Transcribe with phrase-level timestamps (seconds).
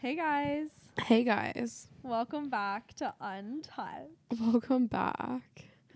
[0.00, 0.68] Hey guys,
[1.04, 4.10] Hey guys, welcome back to Untouched.
[4.40, 5.42] welcome back.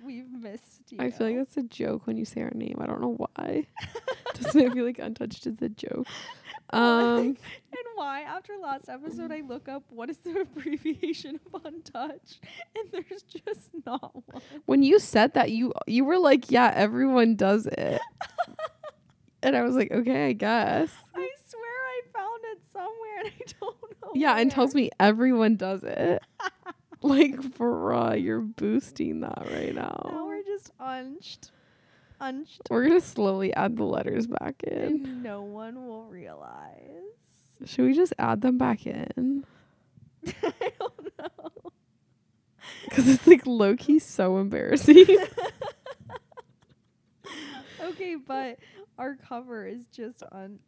[0.04, 0.98] We've missed you.
[1.00, 2.78] I feel like that's a joke when you say our name.
[2.80, 3.66] I don't know why.
[4.34, 6.06] Doesn't it feel like Untouched is a joke?
[6.74, 7.36] Um, and
[7.96, 12.40] why after last episode I look up what is the abbreviation of Untouched
[12.74, 14.40] and there's just not one.
[14.64, 18.00] when you said that, you you were like, "Yeah, everyone does it,"
[19.42, 21.31] and I was like, "Okay, I guess." I swear I found it somewhere
[23.24, 24.10] and I don't know.
[24.14, 26.22] Yeah, and tells me everyone does it.
[27.02, 30.24] like, bruh, you're boosting that right Now now.
[30.26, 31.50] we're just unched.
[32.20, 32.60] Unched.
[32.70, 34.78] We're gonna slowly add the letters back in.
[34.82, 36.78] And no one will realize.
[37.64, 39.44] Should we just add them back in?
[40.42, 41.72] I don't know.
[42.84, 45.06] Because it's like low key so embarrassing.
[47.82, 48.58] Okay, but
[48.98, 50.60] our cover is just un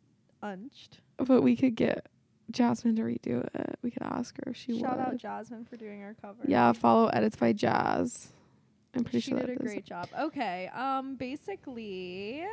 [0.42, 1.00] unched.
[1.16, 2.06] but we could get
[2.50, 3.78] Jasmine to redo it.
[3.82, 5.06] We could ask her if she Shout would.
[5.06, 6.42] out Jasmine for doing our cover.
[6.46, 8.28] yeah, follow edits by Jazz.
[8.94, 10.08] I'm pretty she sure she did a great job.
[10.18, 12.44] Okay, um, basically,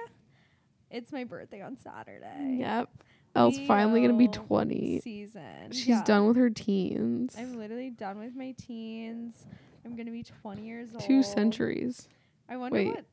[0.90, 2.58] it's my birthday on Saturday.
[2.60, 2.90] Yep.
[3.36, 5.00] Elle's finally gonna be 20.
[5.02, 5.72] Season.
[5.72, 6.04] She's Yeah.
[6.04, 7.36] done with her teens.
[7.38, 9.46] I'm literally done with my teens.
[9.86, 11.02] I'm gonna be 20 years old.
[11.04, 12.10] Two centuries.
[12.50, 13.06] I wonder Wait, what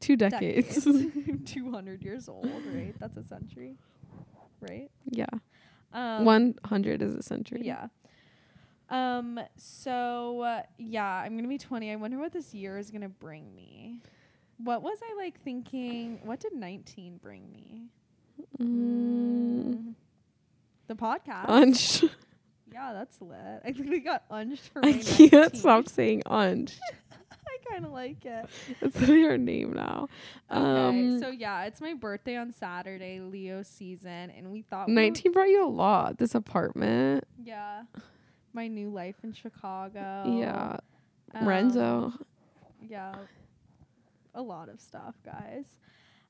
[0.00, 0.86] Two decades.
[0.86, 2.94] I'm 200 years old, right?
[3.00, 3.76] That's a century,
[4.60, 4.90] right?
[5.10, 5.26] yeah.
[5.92, 7.62] Um, 100 is a century.
[7.64, 7.88] Yeah.
[8.90, 9.38] Um.
[9.56, 11.92] So uh, yeah, I'm gonna be 20.
[11.92, 14.00] I wonder what this year is gonna bring me.
[14.58, 16.20] What was I like thinking?
[16.24, 17.88] What did 19 bring me?
[18.58, 19.94] Mm.
[20.88, 21.46] The podcast.
[21.46, 22.10] Unch.
[22.72, 23.60] yeah, that's lit.
[23.64, 25.54] I think we got unched for I can't 19.
[25.60, 26.78] stop saying unch.
[27.78, 28.46] I kind of like it.
[28.80, 30.08] It's literally her name now.
[30.50, 34.94] Okay, Um, so yeah, it's my birthday on Saturday, Leo season, and we thought we
[34.94, 36.18] would- 19 brought you a lot.
[36.18, 37.24] This apartment.
[37.42, 37.82] yeah,
[38.52, 40.36] my new life in Chicago.
[40.38, 40.76] yeah.
[41.34, 42.12] um, Renzo.
[42.80, 43.14] yeah
[44.34, 45.64] a lot of stuff guys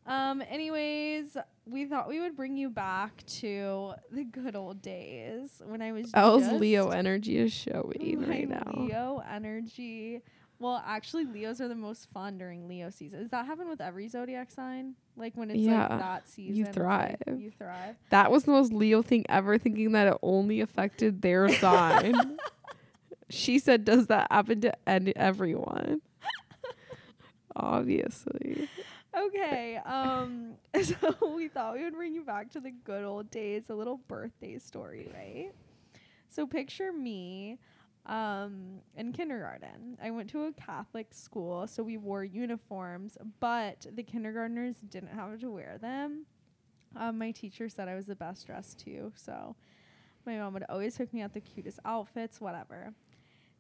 [0.07, 5.83] um anyways we thought we would bring you back to the good old days when
[5.83, 8.63] i was Elle's Leo energy is showing right now.
[8.77, 10.23] leo energy
[10.61, 14.09] well actually leos are the most fun during leo season does that happen with every
[14.09, 17.17] zodiac sign like when it's Yeah, like that season like thrive.
[17.41, 21.49] you thrive That was the most Leo thing ever, thinking that it only affected their
[21.61, 22.39] sign.
[23.29, 26.01] she said, "Does that happen to any- everyone?"
[27.57, 28.69] Obviously.
[29.17, 30.53] okay um
[30.83, 33.97] so we thought we would bring you back to the good old days a little
[34.07, 35.51] birthday story right
[36.29, 37.59] so picture me
[38.09, 39.99] um in kindergarten.
[40.03, 45.39] I went to a catholic school so we wore uniforms but the kindergartners didn't have
[45.41, 46.25] to wear them.
[46.97, 49.55] Um, my teacher said i was the best dressed too so
[50.25, 52.95] my mom would always pick me out the cutest outfits whatever.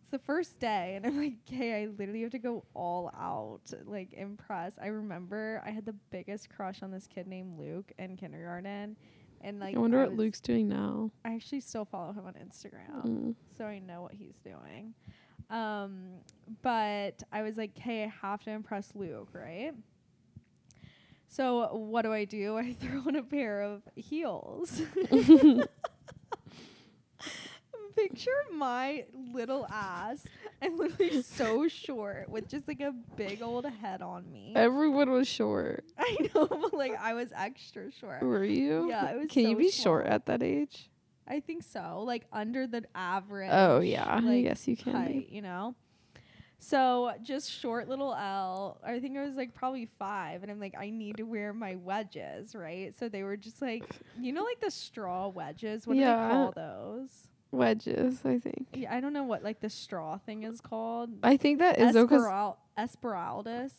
[0.01, 3.61] It's the first day and i'm like okay i literally have to go all out
[3.85, 8.17] like impress i remember i had the biggest crush on this kid named luke in
[8.17, 8.97] kindergarten
[9.43, 11.11] and like I wonder what was- Luke's doing now.
[11.25, 13.35] i actually still follow him on instagram Mm.
[13.57, 14.95] so i know what he's doing
[15.51, 16.09] um
[16.63, 19.73] but i was like okay i have to impress luke right
[21.29, 24.83] so what do i do i throw on a pair of heels
[27.97, 29.05] picture my
[29.35, 30.25] little ass
[30.63, 34.53] and literally so short with just like a big old head on me.
[34.57, 35.85] Everyone was short.
[35.99, 38.23] I know, but like I was extra short.
[38.23, 38.89] Were you?
[38.89, 40.15] Yeah, it was Can you so be short small.
[40.15, 40.91] at that age?
[41.27, 43.51] I think so, like under the average.
[43.53, 44.93] Oh yeah, I like, guess you can.
[44.95, 45.75] height, you know.
[46.61, 48.81] So just short little Elle.
[48.85, 51.77] I think I was like probably five, and I'm like, I need to wear my
[51.77, 52.93] wedges, right?
[52.99, 53.85] So they were just like,
[54.21, 55.87] you know, like the straw wedges.
[55.87, 56.17] What Yeah.
[56.17, 57.29] do they call those?
[57.51, 58.67] Wedges, I think.
[58.75, 61.11] Yeah, I don't know what like the straw thing is called.
[61.23, 63.73] I think that is Esperal- Esperaldus.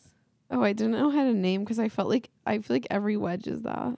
[0.50, 3.16] oh, I didn't know how to name because I felt like I feel like every
[3.16, 3.96] wedge is that.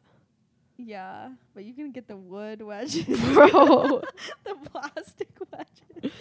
[0.76, 4.02] Yeah, but you can get the wood wedges, Bro,
[4.44, 6.12] the plastic wedges.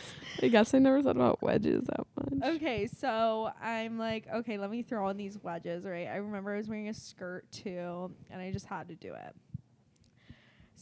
[0.42, 2.56] I guess I never thought about wedges that much.
[2.56, 6.07] Okay, so I'm like, okay, let me throw on these wedges, right?
[6.07, 9.36] I remember I was wearing a skirt too, and I just had to do it.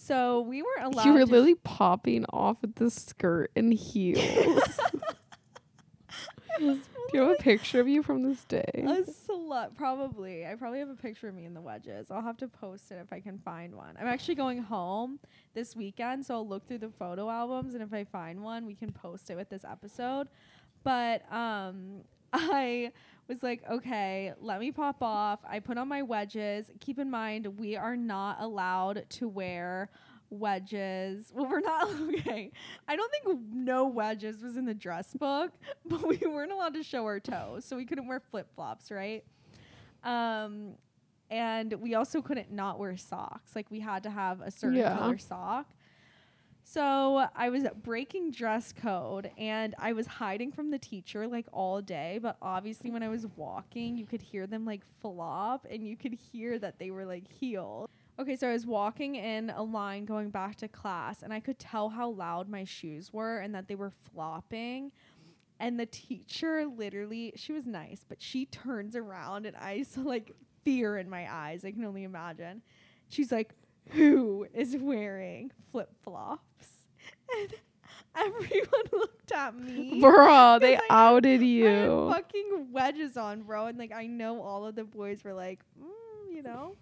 [0.01, 1.06] So we weren't allowed.
[1.06, 4.24] You were literally popping off with the skirt and heels.
[6.57, 6.80] Do
[7.13, 8.72] you have a picture of you from this day?
[8.75, 10.46] a slut, probably.
[10.46, 12.12] I probably have a picture of me in the wedges.
[12.12, 13.96] I'll have to post it if I can find one.
[14.00, 15.19] I'm actually going home
[15.54, 18.75] this weekend, so I'll look through the photo albums, and if I find one, we
[18.75, 20.28] can post it with this episode.
[20.84, 22.01] But um,
[22.34, 22.92] I
[23.30, 25.40] was like, okay, let me pop off.
[25.48, 26.70] I put on my wedges.
[26.81, 29.90] Keep in mind, we are not allowed to wear
[30.31, 31.31] wedges.
[31.34, 31.88] Well, we're not
[32.18, 32.52] okay.
[32.88, 35.52] I don't think no wedges was in the dress book,
[35.86, 39.24] but we weren't allowed to show our toes, so we couldn't wear flip flops, right?
[40.04, 40.74] Um,
[41.30, 43.56] and we also couldn't not wear socks.
[43.56, 44.98] Like we had to have a certain Yeah.
[44.98, 45.68] color sock.
[46.71, 51.81] So I was breaking dress code and I was hiding from the teacher like all
[51.81, 52.19] day.
[52.21, 56.13] But obviously, when I was walking, you could hear them like flop and you could
[56.13, 57.89] hear that they were like healed.
[58.19, 61.57] Okay, so I was walking in a line going back to class and I could
[61.57, 64.92] tell how loud my shoes were and that they were flopping.
[65.60, 70.36] And the teacher literally, she was nice, but she turns around and I saw like
[70.63, 71.65] fear in my eyes.
[71.65, 72.62] I can only imagine.
[73.10, 73.56] She's like,
[73.91, 76.41] Who is wearing flip flops?
[77.38, 77.53] And
[78.18, 80.00] everyone looked at me.
[80.01, 82.09] Bro, they I- outed you.
[82.12, 83.68] fucking wedges on, bro.
[83.68, 86.75] And like, I know all of the boys were like, mm, you know?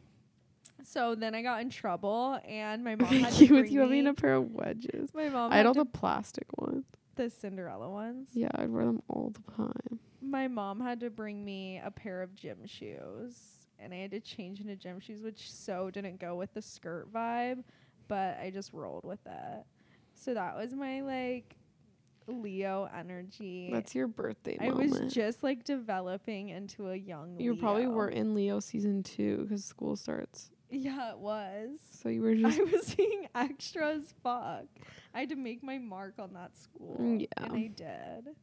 [0.83, 4.09] So then I got in trouble and my mom had to bring you having me-
[4.09, 5.09] a pair of wedges.
[5.13, 6.85] my mom I had all the plastic ones.
[7.15, 8.29] the Cinderella ones.
[8.31, 9.99] Yeah, I'd wear them all the time.
[10.21, 14.19] my mom had to bring me a pair of gym shoes and I had to
[14.19, 17.63] change into gym shoes, which so didn't go with the skirt vibe,
[18.07, 19.63] but I just rolled with it.
[20.13, 21.55] So that was my like
[22.27, 23.69] Leo energy.
[23.71, 25.01] That's your birthday I moment.
[25.01, 27.53] was just like developing into a young Leo.
[27.53, 30.49] you probably were in Leo season two because school starts.
[30.69, 31.79] Yeah, it was.
[32.01, 34.65] So you were just I was being extra as fuck.
[35.13, 36.97] I had to make my mark on that school.
[36.99, 37.45] Mm, yeah.
[37.45, 38.35] And I did.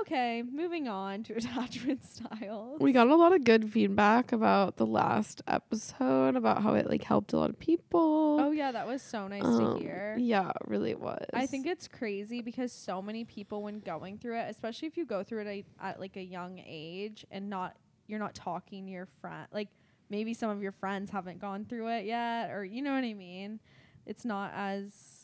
[0.00, 2.80] Okay, moving on to attachment styles.
[2.80, 7.04] We got a lot of good feedback about the last episode about how it like
[7.04, 8.38] helped a lot of people.
[8.40, 10.16] Oh yeah, that was so nice Um, to hear.
[10.18, 11.24] Yeah, it really was.
[11.32, 15.06] I think it's crazy because so many people when going through it, especially if you
[15.06, 17.76] go through it at, at like a young age and not
[18.08, 19.68] you're not talking to your friend like
[20.10, 23.14] maybe some of your friends haven't gone through it yet or you know what I
[23.14, 23.60] mean?
[24.04, 25.15] It's not as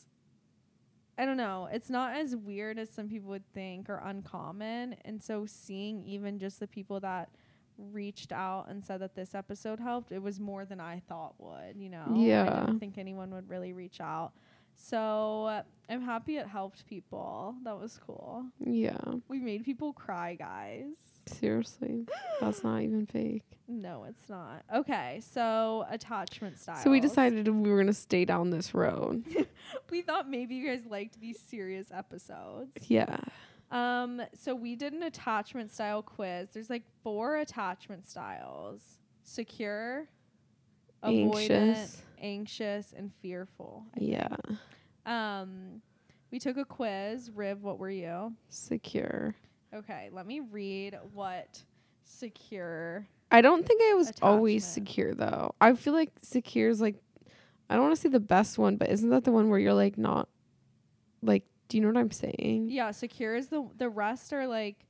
[1.17, 4.95] I don't know, it's not as weird as some people would think or uncommon.
[5.05, 7.29] And so seeing even just the people that
[7.77, 11.75] reached out and said that this episode helped, it was more than I thought would,
[11.77, 12.05] you know.
[12.15, 12.51] Yeah.
[12.51, 14.33] I didn't think anyone would really reach out.
[14.75, 17.55] So I'm happy it helped people.
[17.63, 18.45] That was cool.
[18.59, 18.97] Yeah,
[19.27, 20.95] We made people cry, guys.
[21.25, 22.05] seriously,
[22.41, 23.43] that's not even fake.
[23.67, 24.63] No, it's not.
[24.73, 26.77] Okay, so attachment style.
[26.83, 29.23] So we decided we were gonna stay down this road.
[29.89, 32.71] we thought maybe you guys liked these serious episodes.
[32.87, 33.17] yeah.
[33.71, 36.49] Um, so we did an attachment style quiz.
[36.53, 38.81] There's like four attachment styles:
[39.23, 40.07] secure,
[41.03, 42.01] avoidant, Anxious.
[42.23, 43.85] Anxious, and fearful.
[43.95, 44.35] I Yeah.
[44.47, 44.59] think.
[45.05, 45.81] Um,
[46.31, 47.29] we took a quiz.
[47.29, 48.33] Riv, what were you?
[48.49, 49.35] Secure.
[49.73, 51.63] Okay, let me read what
[52.03, 53.07] secure.
[53.31, 55.55] I don't think I was always secure though.
[55.59, 56.95] I feel like secure is like
[57.69, 59.73] I don't want to say the best one, but isn't that the one where you're
[59.73, 60.29] like not
[61.21, 62.69] like do you know what I'm saying?
[62.69, 64.85] Yeah, secure is the the rest are like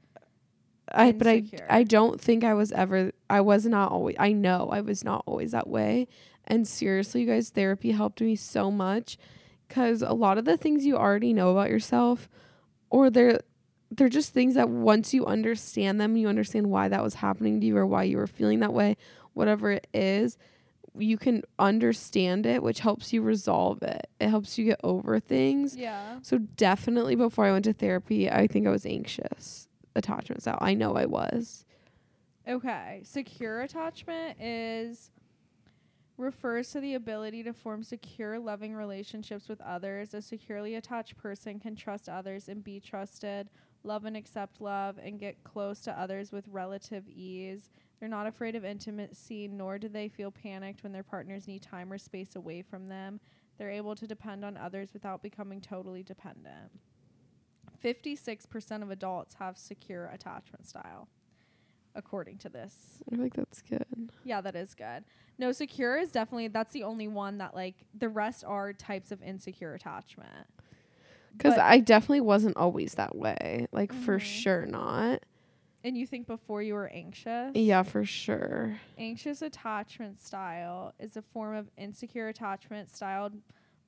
[0.91, 1.43] I but I.
[1.69, 5.23] I don't think I was ever I was not always I know I was not
[5.25, 6.07] always that way.
[6.45, 9.17] And seriously, you guys therapy helped me so much
[9.69, 12.29] cuz a lot of the things you already know about yourself
[12.89, 13.39] or they're
[13.89, 17.67] they're just things that once you understand them, you understand why that was happening to
[17.67, 18.97] you or why you were feeling that way,
[19.33, 20.37] whatever it is,
[20.97, 24.07] you can understand it, which helps you resolve it.
[24.19, 25.75] It helps you get over things.
[25.75, 26.19] yeah.
[26.21, 30.57] So definitely before I went to therapy, I think I was anxious attachment style.
[30.61, 31.65] I know I was.
[32.47, 35.11] Okay, secure attachment is
[36.23, 40.13] refers to the ability to form secure, loving relationships with others.
[40.13, 43.49] A securely attached person can trust others and be trusted,
[43.83, 47.69] love and accept love, and get close to others with relative ease.
[47.99, 51.91] They're not afraid of intimacy, nor do they feel panicked when their partners need time
[51.91, 53.19] or space away from them.
[53.57, 56.71] They're able to depend on others without becoming totally dependent.
[57.83, 61.09] 56% of adults have secure attachment style,
[61.95, 63.01] according to this.
[63.11, 63.85] I like that's good.
[64.23, 65.03] Yeah, that is good.
[65.37, 69.21] No, secure is definitely that's the only one that like the rest are types of
[69.21, 70.47] insecure attachment.
[71.35, 73.67] Because I definitely wasn't always that way.
[73.71, 74.21] Like for Mhm.
[74.21, 75.23] sure not.
[75.83, 77.55] And you think before you were anxious?
[77.55, 78.79] Yeah, for sure.
[78.97, 83.33] Anxious attachment style is a form of insecure attachment styled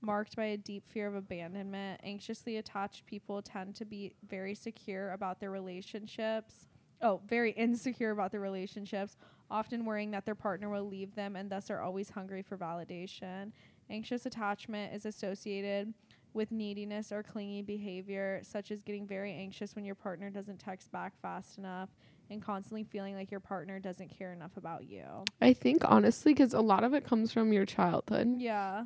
[0.02, 2.02] marked by a deep fear of abandonment.
[2.04, 6.68] Anxiously attached people tend to be very secure about their relationships.
[7.02, 9.18] Oh, very insecure about their relationships,
[9.50, 13.52] often worrying that their partner will leave them and thus are always hungry for validation.
[13.90, 15.94] Anxious attachment is associated
[16.34, 20.92] with neediness or clingy behavior, such as getting very anxious when your partner doesn't text
[20.92, 21.90] back fast enough
[22.30, 25.04] and constantly feeling like your partner doesn't care enough about you.
[25.42, 28.36] I think honestly, because a lot of it comes from your childhood.
[28.38, 28.86] Yeah.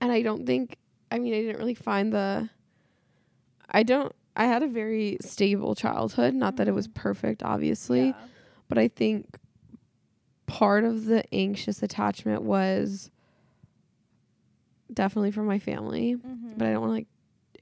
[0.00, 0.76] and I don't think
[1.10, 2.50] I mean I didn't really find the
[3.70, 6.94] I don't I had a very stable childhood, not that it was Mhm.
[6.94, 8.12] perfect obviously, Yeah.
[8.68, 9.38] but I think
[10.46, 13.10] part of the anxious attachment was
[14.92, 16.58] definitely from my family, Mhm.
[16.58, 17.06] but I don't want to like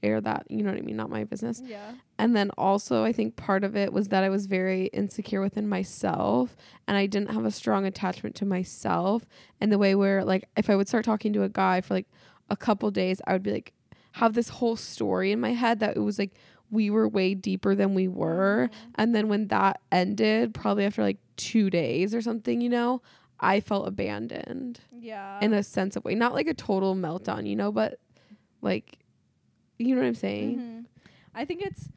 [0.01, 1.61] air that, you know what I mean, not my business.
[1.65, 1.91] yeah.
[2.17, 5.67] And then also, I think part of it was that I was very insecure within
[5.67, 6.55] myself
[6.87, 9.25] and I didn't have a strong attachment to myself.
[9.61, 12.07] And the way where, like, if I would start talking to a guy for like
[12.49, 13.73] a couple days, I would be like,
[14.13, 16.33] have this whole story in my head that it was like
[16.71, 18.69] we were way deeper than we were.
[18.71, 18.75] Mhm.
[18.95, 23.01] And then when that ended, probably after like two days or something, you know,
[23.39, 25.39] I felt abandoned Yeah.
[25.41, 26.13] in a sense of way.
[26.15, 27.99] Not like a total meltdown, you know, but
[28.61, 28.99] like,
[29.77, 30.57] you know what I'm saying?
[30.59, 30.85] Mhm.
[31.33, 31.89] I think it's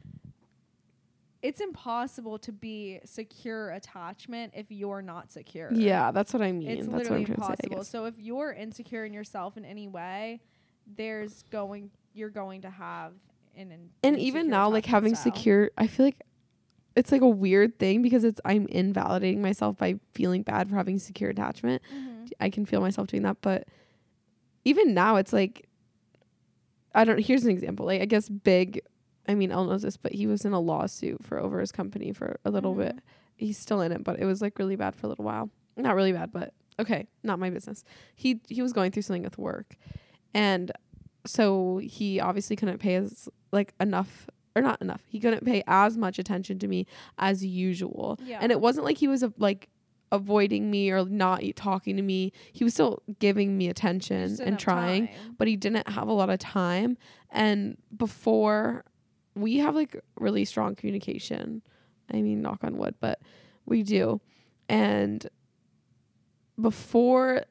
[1.41, 5.69] it's impossible to be secure attachment if you're not secure.
[5.73, 6.69] Yeah, that's what I mean.
[6.69, 7.51] It's that's what literally I'm trying to say.
[7.65, 7.83] Impossible.
[7.83, 10.39] So if you're insecure in yourself in any way,
[10.87, 13.11] there's going you're going to have
[13.55, 15.33] an in- and even now like having style.
[15.33, 16.21] secure i feel like
[16.95, 20.97] it's like a weird thing because it's i'm invalidating myself by feeling bad for having
[20.99, 22.29] secure attachment Mhm.
[22.39, 23.67] i can feel myself doing that but
[24.65, 25.67] even now it's like
[26.95, 28.81] i don't here's an example like i guess big
[29.27, 32.11] i mean Elle knows this but he was in a lawsuit for over his company
[32.13, 32.77] for a little Mhm.
[32.77, 32.95] bit
[33.35, 35.95] he's still in it but it was like really bad for a little while not
[35.95, 37.83] really bad but okay not my business
[38.15, 39.75] he he was going through something with work
[40.33, 40.71] and
[41.25, 45.97] so he obviously couldn't pay as like enough or not enough he couldn't pay as
[45.97, 46.85] much attention to me
[47.17, 48.19] as usual.
[48.23, 48.39] Yeah.
[48.41, 49.69] and it wasn't like he was uh, like
[50.11, 52.31] avoiding me or not talking to me.
[52.51, 55.35] He was still giving me attention and trying time.
[55.39, 56.97] but he didn't have a lot of time.
[57.31, 58.85] And before
[59.35, 61.63] we have like really strong communication.
[62.13, 63.19] I mean knock on wood but
[63.65, 64.21] we do.
[64.69, 65.25] And
[66.61, 67.43] before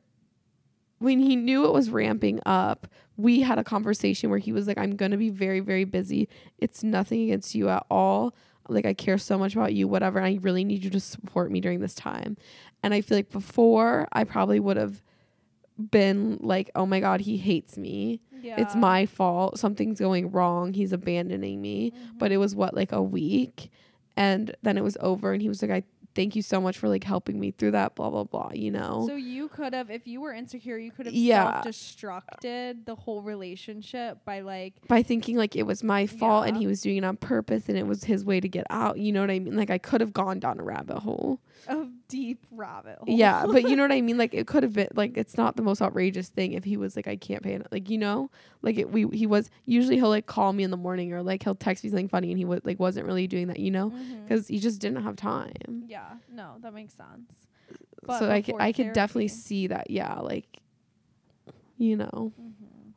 [0.99, 2.87] when he knew it was ramping up
[3.23, 6.29] we had a conversation where he was like i'm going to be very very busy.
[6.59, 8.35] It's nothing against you at all.
[8.69, 11.51] Like i care so much about you whatever and i really need you to support
[11.51, 12.37] me during this time.
[12.83, 15.03] And i feel like before i probably would have
[15.91, 18.21] been like oh my god he hates me.
[18.43, 18.61] Yeah.
[18.61, 19.59] it's my fault.
[19.59, 20.75] Something's going wrong.
[20.75, 21.93] He's abandoning me.
[21.93, 22.19] Mhm.
[22.19, 23.71] but it was what like a week?
[24.17, 25.83] And then it was over and he was like i
[26.15, 29.05] thank you so much for like helping me through that blah blah blah you know?
[29.07, 31.63] So you could have, if you were insecure, you could have Yeah.
[31.63, 36.67] self-destructed the whole relationship by like, by thinking like it was my fault and he
[36.67, 39.21] was doing it on purpose and it was his way to get out you know
[39.21, 39.57] what i mean?
[39.57, 41.41] Like i could have gone down a rabbit hole.
[41.69, 43.07] A deep rabbit hole.
[43.09, 45.57] yeah but you know what i mean like it could have been like it's not
[45.57, 48.77] the most outrageous thing if he was like i can't pay like you know like
[48.77, 51.55] it, we he was usually he'll like call me in the morning or like he'll
[51.55, 53.91] text me something funny and he was like wasn't really doing that you know
[54.25, 57.33] because he just didn't have time yeah, no, that makes sense.
[58.07, 60.47] But so i could i could definitely see that yeah like
[61.79, 62.93] you know Mhm.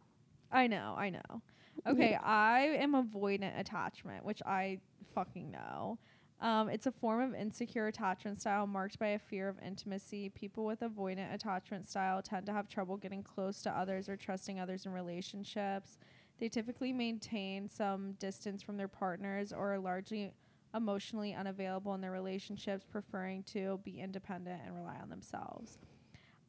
[0.52, 1.42] I know, I know.
[1.86, 4.80] Okay, I am avoidant attachment, which I
[5.14, 6.00] fucking know.
[6.42, 10.30] Um, it's a form of insecure attachment style marked by a fear of intimacy.
[10.30, 14.60] People with avoidant attachment style tend to have trouble getting close to others or trusting
[14.60, 15.98] others in relationships.
[16.38, 20.32] They typically maintain some distance from their partners or are largely
[20.76, 25.78] emotionally unavailable in their relationships, preferring to be independent and rely on themselves.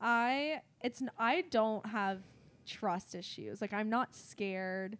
[0.01, 2.19] I it's n- I don't have
[2.67, 3.61] trust issues.
[3.61, 4.99] Like I'm not scared.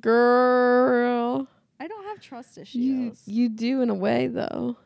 [0.00, 1.46] girl
[1.80, 2.74] I don't have trust issues.
[2.76, 4.76] you you do in a way though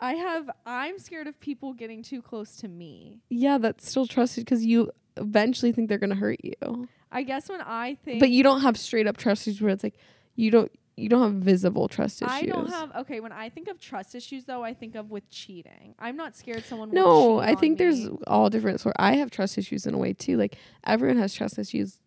[0.00, 3.20] I have I'm scared of people getting too close to me.
[3.28, 7.60] yeah that's still trusted because you eventually think they're gonna hurt you I guess when
[7.60, 9.96] I think but you don't have straight up trust issues where it's like
[10.36, 13.68] you don't you don't have visible trust issues I don't have okay, when I think
[13.68, 15.94] of trust issues though, I think of with cheating.
[15.98, 18.18] I'm not scared someone will no i think there's me.
[18.26, 21.58] all different sort i have trust issues in a way too like everyone has trust
[21.58, 21.98] issues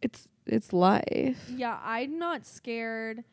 [0.00, 3.24] it's it's life Yeah, I'm not scared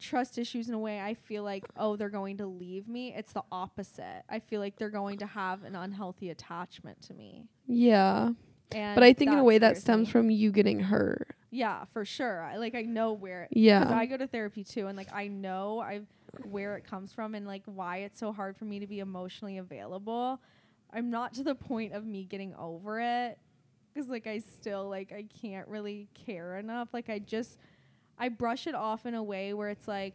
[0.00, 3.12] trust issues in a way I feel like oh they're going to leave me.
[3.16, 4.22] It's the opposite.
[4.28, 7.46] I feel like they're going to have an unhealthy attachment to me.
[7.66, 8.30] yeah
[8.72, 10.12] And but i think in a way that stems me.
[10.12, 12.42] from you getting hurt Yeah, for sure.
[12.42, 15.12] I like I know where it yeah because I go to therapy too, and like
[15.12, 16.06] I know I've
[16.44, 19.58] where it comes from and like why it's so hard for me to be emotionally
[19.58, 20.40] available.
[20.92, 23.38] I'm not to the point of me getting over it
[23.92, 26.88] because like I still like I can't really care enough.
[26.92, 27.58] Like I just
[28.18, 30.14] I brush it off in a way where it's like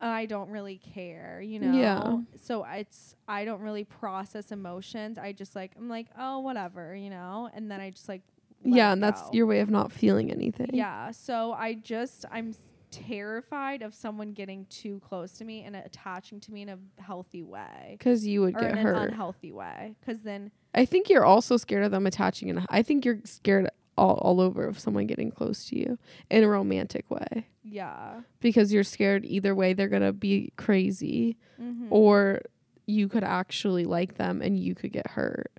[0.00, 1.72] I don't really care, you know.
[1.78, 2.18] Yeah.
[2.40, 5.18] So it's I don't really process emotions.
[5.18, 8.22] I just like I'm like oh whatever, you know, and then I just like
[8.62, 11.10] yeah and that's your way of not feeling anything Yeah.
[11.12, 12.54] So I just I'm
[12.90, 17.42] terrified of someone getting too close to me and attaching to me in a healthy
[17.42, 19.10] way Because you would or get in an hurt.
[19.10, 19.94] unhealthy way.
[20.00, 23.68] Because then, I think you're also scared of them attaching, and I think you're scared
[23.96, 25.98] all, all over of someone getting close to you
[26.30, 31.86] in a romantic way yeah, because you're scared either way they're gonna be crazy mm-hmm.
[31.90, 32.40] or
[32.86, 35.52] you could actually like them and you could get hurt.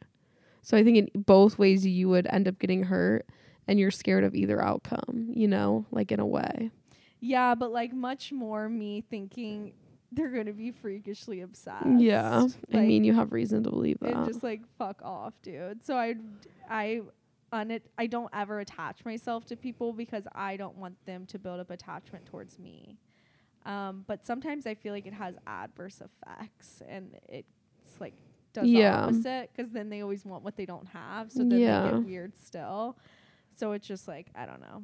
[0.62, 3.26] So I think in both ways you would end up getting hurt,
[3.68, 5.30] and you're scared of either outcome.
[5.34, 6.72] You know, like in a way.
[7.22, 9.74] Yeah, but like much more me thinking
[10.12, 11.86] they're gonna be freakishly obsessed.
[11.98, 14.14] Yeah, I mean you have reason to believe that.
[14.14, 15.86] and just like fuck off, dude.
[15.86, 16.16] So I,
[16.70, 17.02] I,
[17.54, 21.60] un- I don't ever attach myself to people because I don't want them to build
[21.62, 22.98] up attachment towards me.
[23.66, 27.48] Um, but sometimes I feel like it has adverse effects, and it's
[28.00, 28.14] like
[28.54, 28.92] does Yeah.
[28.92, 32.04] the opposite because then they always want what they don't have, so then they get
[32.04, 32.98] weird still.
[33.56, 34.84] So it's just like I don't know.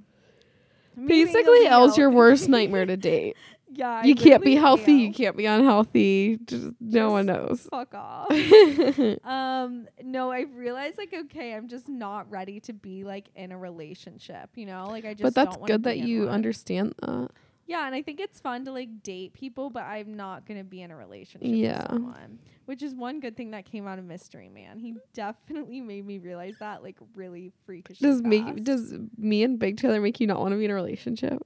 [0.97, 3.37] Maybe Basically, Elle's your worst nightmare to date.
[3.71, 4.93] yeah, I you can't be healthy.
[4.93, 4.99] am.
[4.99, 6.39] You can't be unhealthy.
[6.43, 7.67] Just, no one knows.
[7.69, 8.31] Fuck off.
[9.23, 13.57] um no i've realized like okay i'm just not ready to be like in a
[13.57, 16.29] relationship you know like i just but that's good that you one.
[16.29, 17.29] understand that.
[17.67, 20.81] Yeah and i think it's fun to like date people but i'm not gonna be
[20.81, 21.81] in a relationship Yeah.
[21.83, 25.81] with someone which is one good thing that came out of mystery man he definitely
[25.81, 30.19] made me realize that like really freakish Does make does me and Big Taylor make
[30.19, 31.41] you not want to be in a relationship?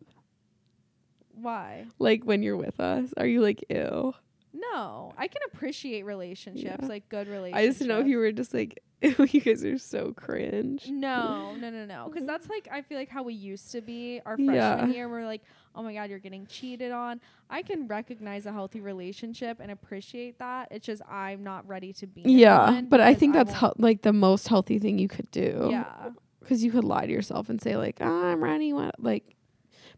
[1.34, 4.14] why Like when you're with us, are you like ew?
[4.54, 6.86] no i can appreciate relationships Yeah.
[6.88, 8.80] like good relationships I just know if you were just like
[9.32, 10.88] you guys are so cringe.
[10.88, 12.08] No, no, no, no.
[12.12, 14.86] Because that's like I feel like how we used to be our freshman Yeah.
[14.88, 15.10] year.
[15.10, 15.42] We're like,
[15.76, 17.20] oh my god, you're getting cheated on.
[17.50, 20.68] I can recognize a healthy relationship and appreciate that.
[20.72, 22.22] It's just I'm not ready to be.
[22.26, 25.68] Yeah, but I think that's won't- hel- like the most healthy thing you could do.
[25.72, 28.72] Yeah, because you could lie to yourself and say like "Ah, I'm ready.
[28.74, 29.36] What like,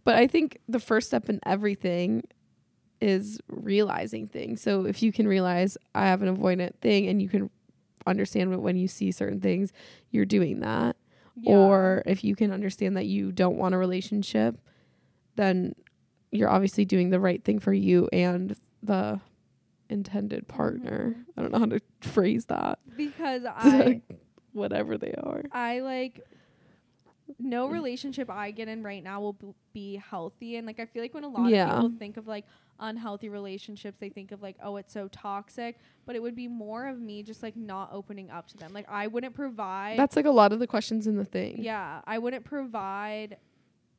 [0.05, 2.23] but I think the first step in everything
[3.01, 4.61] is realizing things.
[4.61, 7.49] So if you can realize I have an avoidant thing and you can
[8.07, 9.71] understand when you see certain things,
[10.11, 10.95] you're doing that.
[11.35, 11.51] yeah.
[11.55, 14.57] Or if you can understand that you don't want a relationship,
[15.35, 15.73] then
[16.31, 19.19] you're obviously doing the right thing for you and the
[19.89, 21.15] intended partner.
[21.17, 21.25] Mhm.
[21.37, 22.79] I don't know how to phrase that.
[22.97, 24.01] because I
[24.53, 25.41] Whatever they are.
[25.51, 26.19] I like
[27.39, 27.71] no mm.
[27.71, 30.57] relationship I get in right now will b- be healthy.
[30.57, 31.69] And like, I feel like when a lot Yeah.
[31.69, 32.45] of people think of like
[32.79, 35.77] unhealthy relationships, they think of like, oh, it's so toxic.
[36.05, 38.73] But it would be more of me just like not opening up to them.
[38.73, 39.97] Like, I wouldn't provide.
[39.97, 41.63] That's like a lot of the questions in the thing.
[41.63, 43.37] yeah, I wouldn't provide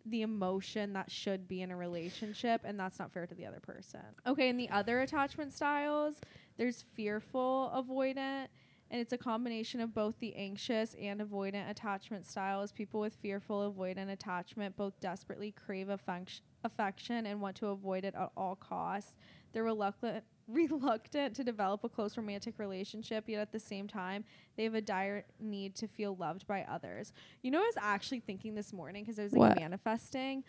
[0.07, 3.61] the emotion that should be in a relationship and that's not fair to the other
[3.61, 4.01] person.
[4.27, 6.17] Okay, and the other attachment styles,
[6.59, 8.49] there's fearful avoidant
[8.91, 12.71] and it's a combination of both the anxious and avoidant attachment styles.
[12.71, 18.15] People with fearful avoidant attachment both desperately crave affec- affection and want to avoid it
[18.15, 19.17] at all costs.
[19.53, 24.25] They're reluctant reluctant to develop a close romantic relationship, yet at the same time,
[24.57, 27.13] they have a dire need to feel loved by others.
[27.43, 30.45] You know, I was actually thinking this morning because I was like manifesting,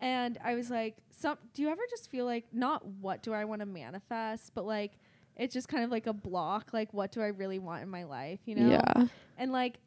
[0.00, 3.44] and I was like, "Some do you ever just feel like not what do I
[3.44, 4.92] want to manifest, but like
[5.36, 8.04] it's just kind of like a block, like what do I really want in my
[8.04, 8.70] life, you know?
[8.70, 9.06] Yeah.
[9.36, 9.78] And like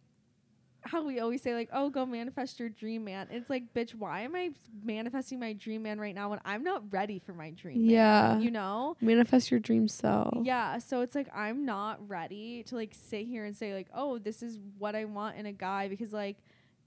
[0.82, 4.22] how we always say like, "Oh, go manifest your dream man." It's like, "Bitch, why
[4.22, 4.52] am I
[4.84, 8.40] manifesting my dream man right now when I'm not ready for my dream man?" Yeah.
[8.40, 8.96] You know?
[9.02, 10.46] Manifest your dream self.
[10.46, 14.18] Yeah, so it's like I'm not ready to like sit here and say like, "Oh,
[14.18, 16.38] this is what I want in a guy" because like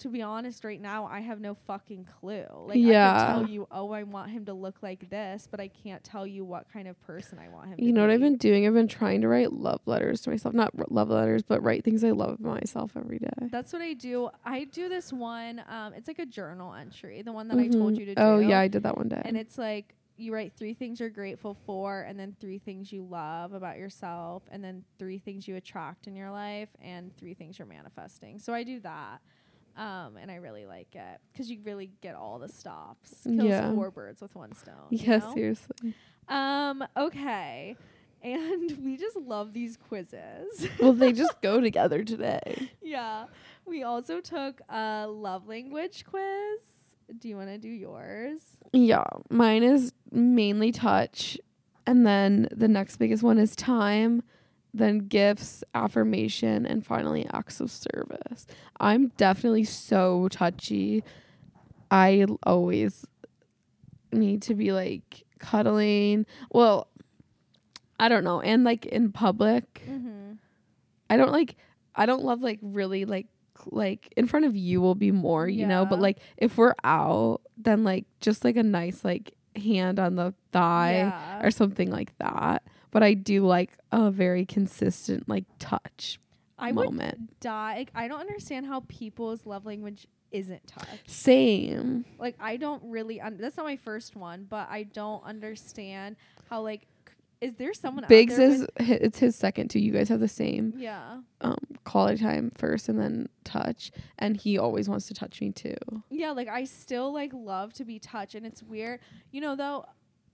[0.00, 2.44] to be honest right now, I have no fucking clue.
[2.66, 3.18] Like I Yeah.
[3.18, 6.26] can tell you, "Oh, I want him to look like this," but I can't tell
[6.26, 7.86] you what kind of person I want him to be.
[7.86, 8.10] You know what.
[8.10, 8.66] I've been doing?
[8.66, 10.54] I've been trying to write love letters to myself.
[10.54, 13.28] Not r- love letters, but write things I love myself every day.
[13.50, 14.30] That's what I do.
[14.44, 17.94] I do this one um it's like a journal entry, the one that I told
[17.94, 17.98] Mhm.
[18.00, 18.20] you to do.
[18.22, 19.22] Oh yeah, I did that one day.
[19.24, 23.02] and it's like you write three things you're grateful for and then three things you
[23.02, 27.58] love about yourself and then three things you attract in your life and three things
[27.58, 29.22] you're manifesting so i do that
[29.76, 33.72] um, and i really like it because you really get all the stops kills Yeah.
[33.74, 35.32] four birds with one stone you know?
[35.34, 35.94] seriously.
[36.28, 37.76] um okay
[38.22, 42.70] and we just love these quizzes well, they just go together today.
[42.82, 43.26] yeah
[43.66, 46.60] we also took a love language quiz
[47.18, 48.40] do you want to do yours
[48.72, 51.36] Yeah, mine is mainly touch,
[51.84, 54.22] and then the next biggest one is time,
[54.72, 58.46] then gifts, affirmation, and finally acts of service.
[58.78, 61.02] I'm definitely so touchy.
[61.90, 63.04] I always
[64.12, 66.26] need to be like cuddling.
[66.52, 66.88] Well,
[67.98, 70.32] I don't know, and like in public, mm-hmm.
[71.08, 71.56] I don't like.
[71.94, 73.26] I don't love like really like
[73.66, 77.40] like in front of you will be more, you know, but like if we're out,
[77.58, 81.44] then like just like a nice like hand on the thigh yeah.
[81.44, 82.62] or something like that.
[82.90, 86.18] But I do like a very consistent like touch
[86.58, 87.40] I would moment.
[87.40, 87.78] die.
[87.78, 90.86] Like, I don't understand how people's love language isn't touch.
[91.06, 92.04] Same.
[92.18, 93.20] Like I don't really.
[93.20, 96.16] Un- that's not my first one, but I don't understand
[96.48, 96.86] how like.
[97.40, 99.78] Is there someone Biggs there is hi- it's his second too.
[99.80, 104.58] You guys have the same yeah um quality time first and then touch and he
[104.58, 105.74] always wants to touch me too.
[106.10, 109.00] yeah like I still like love to be touched and it's weird
[109.32, 109.86] you know though.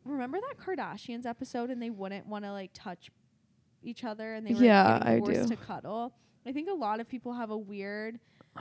[0.07, 3.11] Remember that Kardashians episode and they wouldn't want to like touch
[3.83, 5.49] each other and they were Yeah, I forced do.
[5.49, 6.13] to cuddle.
[6.47, 8.19] I think a lot of people have a weird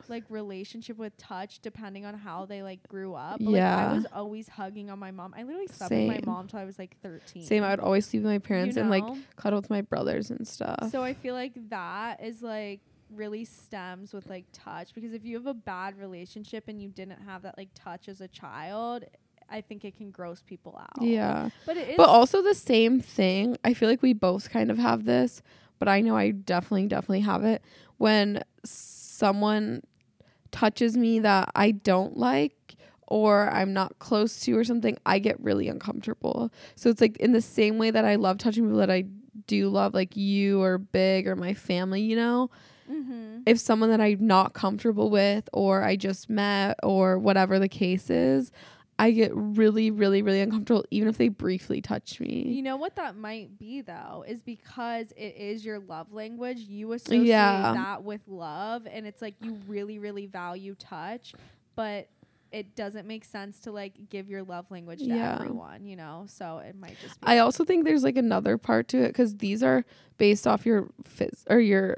[0.09, 3.39] like relationship with touch depending on how they like grew up.
[3.39, 3.91] But, like, Yeah.
[3.91, 5.33] I was always hugging on my mom.
[5.37, 7.43] I literally slept with my mom till I was like 13.
[7.43, 9.05] Same, I would always sleep with my parents You and like
[9.37, 10.89] cuddle with my brothers and stuff.
[10.91, 12.81] So I feel like that is like
[13.11, 17.21] really stems with like touch because if you have a bad relationship and you didn't
[17.21, 19.05] have that like touch as a child,
[19.49, 21.01] I think it can gross people out.
[21.01, 21.49] yeah.
[21.65, 23.57] But it is But also the same thing.
[23.63, 25.41] I feel like we both kind of have this,
[25.79, 27.61] but I know I definitely, definitely have it.
[27.97, 29.83] When someone
[30.51, 32.75] touches me that I don't like
[33.07, 36.51] or I'm not close to or something, I get really uncomfortable.
[36.75, 39.05] So it's like in the same way that I love touching people that I
[39.47, 42.49] do love, like you or Big or my family, you know?
[42.91, 43.39] mm-hmm.
[43.45, 48.09] If someone that I'm not comfortable with or I just met or whatever the case
[48.09, 48.51] is,
[48.97, 52.43] I get really, really, really uncomfortable even if they briefly touch me.
[52.47, 56.59] You know what that might be though is because it is your love language.
[56.59, 57.73] You associate Yeah.
[57.73, 61.33] that with love, and it's like you really, really value touch,
[61.75, 62.07] but
[62.51, 65.35] it doesn't make sense to like give your love language to Yeah.
[65.41, 65.85] everyone.
[65.85, 67.19] You know, so it might just.
[67.19, 69.83] be I also think there's like another part to it because these are
[70.17, 71.97] based off your phys- or your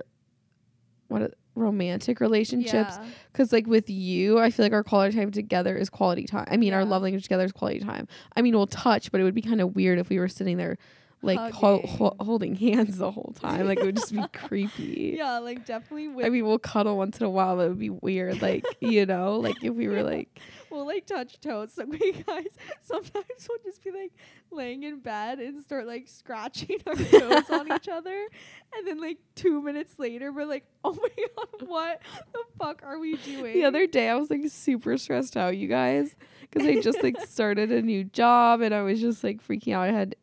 [1.10, 2.96] what romantic relationships.
[3.00, 3.06] Yeah.
[3.32, 6.48] Because like with you, I feel like our quality time together is quality time.
[6.50, 8.08] I mean, our love language together is quality time.
[8.36, 10.58] I mean, we'll touch, but it would be kind of weird if we were sitting
[10.58, 10.78] there
[11.22, 13.68] like ho- ho- holding hands the whole time.
[13.68, 15.16] Like it would just be creepy.
[15.18, 17.60] Yeah, like definitely with I mean, we'll cuddle once in a while.
[17.60, 18.42] It would be weird.
[18.42, 21.72] Like you know, like if we were like we'll like touch toes.
[21.74, 22.48] So we guys
[22.82, 24.12] sometimes we'll just be like
[24.52, 28.28] laying in bed and start like scratching our toes on each other,
[28.76, 32.02] and then like two minutes later we're like, oh my god, what
[32.32, 33.54] the fuck are we doing?
[33.54, 37.20] The other day, I was like super stressed out, you guys, because I just like
[37.26, 39.82] started a new job and I was just like freaking out.
[39.84, 40.16] I had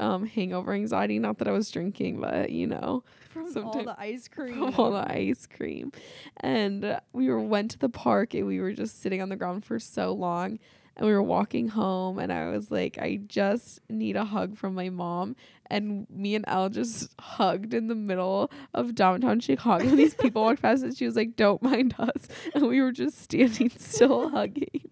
[0.00, 1.18] um hangover anxiety.
[1.18, 4.54] Not that I was drinking, but you know, from all the ice cream.
[4.54, 5.92] from all the ice cream.
[6.38, 9.64] And we were went to the park and we were just sitting on the ground
[9.64, 10.58] for so long.
[10.96, 14.74] And we were walking home, and I was like, I just need a hug from
[14.74, 15.34] my mom.
[15.66, 19.84] And me and Elle just hugged in the middle of downtown Chicago.
[19.96, 22.28] These people walked past, and she was like, Don't mind us.
[22.54, 24.90] And we were just standing still hugging.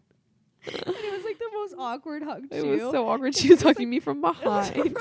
[1.71, 3.35] Most awkward hug It was so awkward.
[3.39, 4.97] She was hugging me from behind.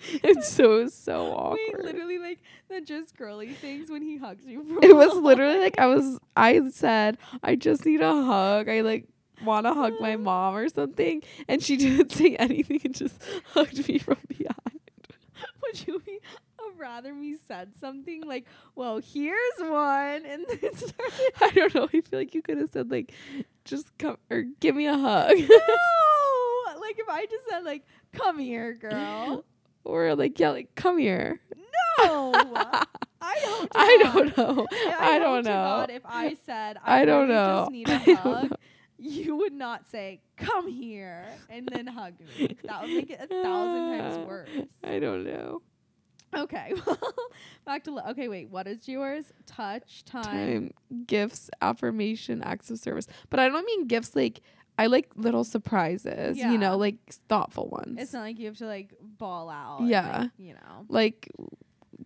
[0.22, 1.58] it's so so awkward.
[1.74, 4.64] Wait, literally like the just girly things when he hugs you.
[4.64, 8.68] From it was literally like I was I said I just need a hug.
[8.68, 9.08] I like
[9.44, 13.20] want to hug my mom or something and she didn't say anything and just
[13.52, 14.80] hugged me from behind.
[15.62, 16.20] Would you be
[16.78, 21.84] rather me said something like, "Well, here's one," and then started I don't know.
[21.92, 23.12] I feel like you could have said like
[23.64, 25.44] just come or give me a hug no,
[26.80, 29.44] like if I just said like, "Come here, girl."
[29.84, 31.40] or like yeah like come here.
[31.98, 32.32] No,
[33.20, 33.72] I don't.
[33.74, 34.66] I don't know.
[34.70, 35.50] I, hope don't know.
[35.52, 37.60] God if I said I, I don't really know.
[37.62, 38.56] just need a I hug, know.
[38.98, 42.56] you would not say "come here" and then hug me.
[42.64, 44.48] That would make it a thousand times worse.
[44.84, 45.62] I don't know.
[46.36, 46.98] Okay, well,
[47.64, 48.28] back to lo- okay.
[48.28, 49.32] Wait, what is yours?
[49.46, 50.22] Touch time.
[50.24, 50.70] Time,
[51.06, 53.06] gifts, affirmation, acts of service.
[53.30, 54.42] But I don't mean gifts like
[54.78, 56.52] I like little surprises, Yeah.
[56.52, 56.96] you know, like
[57.28, 57.98] thoughtful ones.
[58.00, 59.80] It's not like you have to like ball out.
[59.84, 60.18] Yeah.
[60.18, 60.84] like, you know.
[60.88, 61.28] like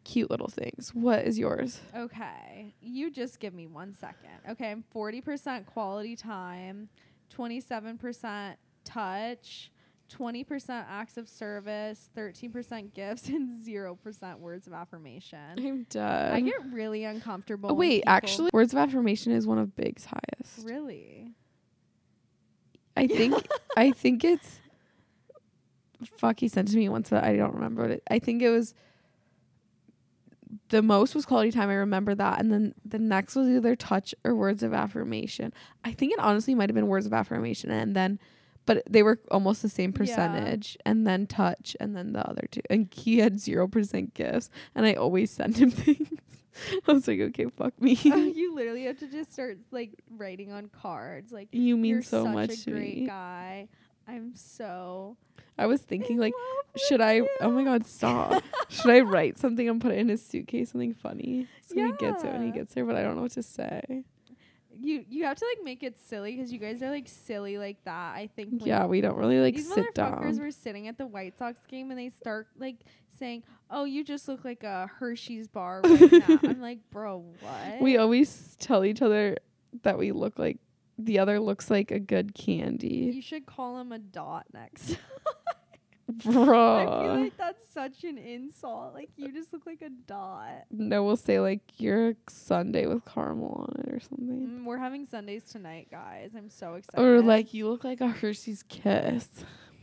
[0.05, 0.91] cute little things.
[0.95, 1.81] What is yours?
[1.95, 4.31] Okay, you just give me one second.
[4.51, 6.89] Okay, I'm forty percent quality time,
[7.29, 9.71] twenty seven percent touch.
[10.19, 15.39] 20% acts of service, 13% gifts, and 0% words of affirmation.
[15.59, 16.33] I'm done.
[16.33, 17.71] I get really uncomfortable.
[17.71, 20.67] oh, wait, actually, words of affirmation is one of Big's highest.
[20.67, 21.35] Really?
[22.97, 23.47] I think
[23.77, 24.61] I think it's
[26.17, 28.43] fuck he sent it to me once but I don't remember what it I think
[28.43, 28.75] it was
[30.69, 34.15] the most was quality time I remember that and then the next was either touch
[34.25, 35.53] or words of affirmation
[35.85, 38.19] I think it honestly might have been words of affirmation and then
[38.67, 39.99] but they were almost the same Yeah.
[39.99, 44.87] percentage and then touch and then the other two and he had 0% gifts and
[44.87, 46.09] i always send him things.
[46.87, 47.99] I was like okay fuck me.
[48.07, 52.03] Oh, you literally have to just start like writing on cards like you mean you're
[52.03, 53.69] so such much a to great me guy.
[54.09, 55.17] I'm so
[55.59, 56.33] i was thinking like
[56.89, 58.43] should i oh my god stop.
[58.69, 62.25] Should i write something and put it in his suitcase something funny so he gets
[62.25, 64.05] it when he gets there but i don't know what to say
[64.83, 67.83] you you have to like make it silly because you guys are like silly like
[67.85, 68.15] that.
[68.15, 68.65] I think.
[68.65, 70.23] yeah we don't really like sit down.
[70.27, 72.77] these motherfuckers were sitting at the White Sox game and they start like
[73.19, 77.81] saying, "Oh, you just look like a Hershey's bar right now." I'm like, bro, what?
[77.81, 79.37] we always tell each other
[79.83, 80.59] that we look like
[80.99, 84.99] the other looks like a good candy you should call him a dot next.
[86.25, 88.95] bro I feel like that's such an insult.
[88.95, 90.65] Like you just look like a dot.
[90.71, 94.49] No, we'll say like you're a sundae with caramel on it or something.
[94.63, 96.33] Mm, we're having sundaes tonight, guys.
[96.37, 97.03] I'm so excited.
[97.05, 99.29] Or like you look like a Hershey's Kiss.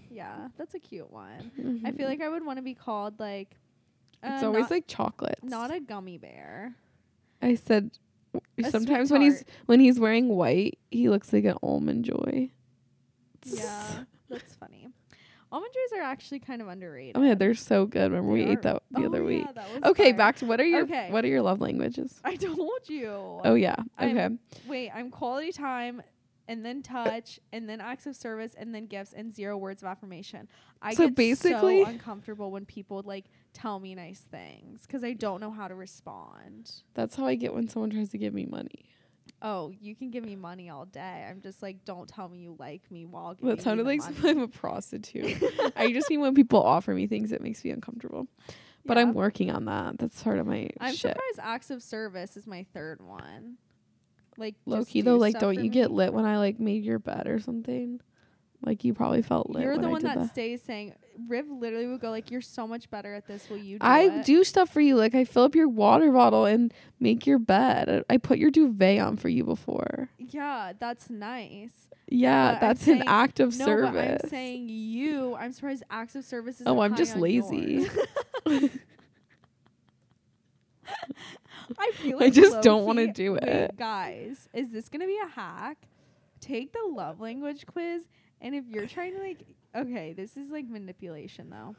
[0.09, 1.51] yeah, that's a cute one.
[1.85, 2.09] I feel Mhm.
[2.09, 3.55] like I would want to be called like.
[4.23, 5.39] it's uh, always like chocolate.
[5.43, 6.75] not a gummy bear.
[7.41, 7.91] I said
[8.57, 12.49] A sometimes when he's when he's wearing white, he looks like an almond joy.
[13.45, 14.89] Yeah, that's funny.
[15.51, 17.17] Almond joys are actually kind of underrated.
[17.17, 18.11] Oh yeah, they're so good.
[18.11, 19.45] Remember we They ate that the Oh, other week.
[19.55, 20.17] yeah, was Okay, fire.
[20.17, 21.11] back to what are your Okay.
[21.11, 22.19] what are your love languages?
[22.23, 23.07] I told you.
[23.09, 23.75] Oh yeah.
[23.97, 24.35] I'm- Okay.
[24.67, 26.01] Wait, I'm quality time,
[26.47, 29.87] and then touch, and then acts of service, and then gifts, and zero words of
[29.87, 30.47] affirmation.
[30.81, 35.13] I So get basically- so uncomfortable when people like tell me nice things because I
[35.13, 36.71] don't know how to respond.
[36.93, 38.85] That's how I get when someone tries to give me money.
[39.41, 41.25] Oh, you can give me money all day.
[41.29, 44.23] I'm just like, don't tell me you like me while giving That sounded me like
[44.23, 45.41] I'm a prostitute.
[45.75, 48.27] I just mean when people offer me things, it makes me uncomfortable.
[48.85, 49.03] But Yeah.
[49.03, 49.97] I'm working on that.
[49.97, 51.11] That's part of my I'm shit.
[51.11, 53.57] surprised acts of service is my third one.
[54.37, 57.27] Like Low key though, like don't you get lit when I like made your bed
[57.27, 57.99] or something?
[58.61, 59.63] Like you probably felt lit.
[59.63, 60.29] You're the one that that.
[60.29, 60.93] stays saying
[61.27, 63.49] Riv literally would go like, "You're so much better at this.
[63.49, 64.95] Will you do I it?" do stuff for you.
[64.95, 68.03] Like I fill up your water bottle and make your bed.
[68.09, 70.09] I, put your duvet on for you before.
[70.17, 71.87] Yeah, that's nice.
[72.11, 73.91] Yeah, But I'm that's an saying- act of no, service.
[74.21, 75.35] but I'm saying you.
[75.35, 76.67] I'm surprised acts of service is.
[76.67, 77.87] Oh, I'm just lazy.
[81.77, 83.77] I feel Like I just don't wanna low-key- do wait, it.
[83.77, 84.49] guys.
[84.53, 85.77] Is this gonna be a hack?
[86.41, 88.07] Take the love language quiz,
[88.41, 89.43] and if you're trying to like,
[89.75, 91.75] okay, this is like manipulation though.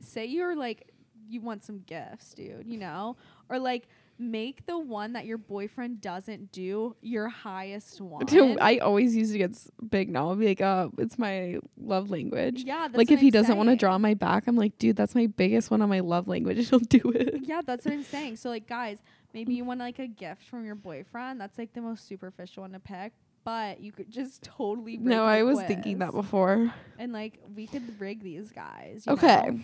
[0.00, 0.92] Say you're like,
[1.28, 3.16] you want some gifts, dude, you know,
[3.48, 8.24] or like make the one that your boyfriend doesn't do your highest one.
[8.26, 10.28] Dude, I always use it against Big now.
[10.30, 12.64] I'll be like, uh, it's my love language.
[12.64, 14.96] yeah, that's like if he I'm doesn't want to draw my back, I'm like, dude,
[14.96, 16.68] that's my biggest one on my love language.
[16.70, 17.40] He'll do it.
[17.42, 18.36] Yeah, that's what I'm saying.
[18.36, 18.98] So like guys,
[19.34, 21.40] maybe you want like a gift from your boyfriend.
[21.40, 23.12] That's like the most superficial one to pick.
[23.46, 26.74] But you could just totally break No, I was thinking that before.
[26.98, 29.04] And like we could rig these guys.
[29.06, 29.42] Okay.
[29.46, 29.60] know?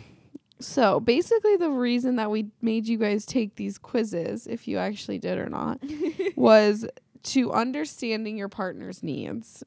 [0.61, 5.19] So basically, the reason that we made you guys take these quizzes, if you actually
[5.19, 5.81] did or not,
[6.37, 6.87] was
[7.25, 9.65] to understanding your partner's needs.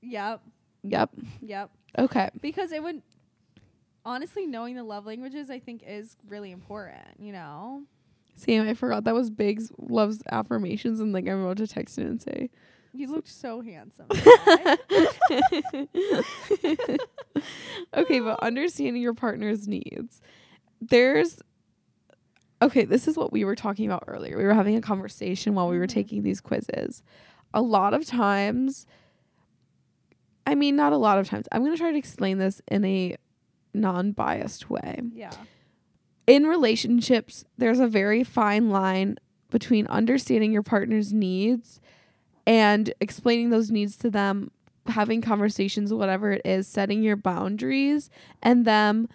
[0.00, 0.40] yep.
[0.82, 1.10] Yep.
[1.42, 1.70] Yep.
[1.98, 2.30] Okay.
[2.40, 3.02] Because it would
[4.06, 7.82] honestly knowing the love languages I think is really important, you know?
[8.34, 12.06] Sam, I forgot that was Biggs loves affirmations, and like I'm about to text him
[12.06, 12.48] and say,
[12.94, 14.06] You looked so handsome.
[17.94, 20.20] okay, but understanding your partner's needs.
[20.80, 21.40] There's
[22.60, 24.36] okay, this is what we were talking about earlier.
[24.36, 25.90] We were having a conversation while we were Mhm.
[25.90, 27.02] taking these quizzes.
[27.54, 28.84] A lot of times,
[30.46, 32.84] I mean, not a lot of times, I'm going to try to explain this in
[32.84, 33.16] a
[33.74, 35.00] non biased way.
[35.12, 35.30] yeah.
[36.26, 39.16] In relationships, there's a very fine line
[39.50, 41.80] between understanding your partner's needs
[42.48, 44.50] and explaining those needs to them,
[44.86, 48.08] having conversations, whatever it is, setting your boundaries,
[48.42, 49.06] and them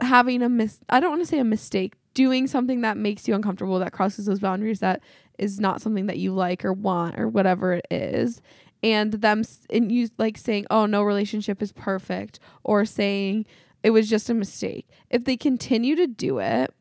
[0.00, 3.34] having a mis I don't want to say a mistake, doing something that makes you
[3.34, 5.02] uncomfortable that crosses those boundaries that
[5.36, 8.40] is not something that you like or want or whatever it is.
[8.84, 13.46] And them and you like saying, "Oh, no relationship is perfect," or saying
[13.82, 14.86] it was just a mistake.
[15.10, 16.72] If they continue to do it,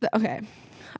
[0.00, 0.40] th- okay,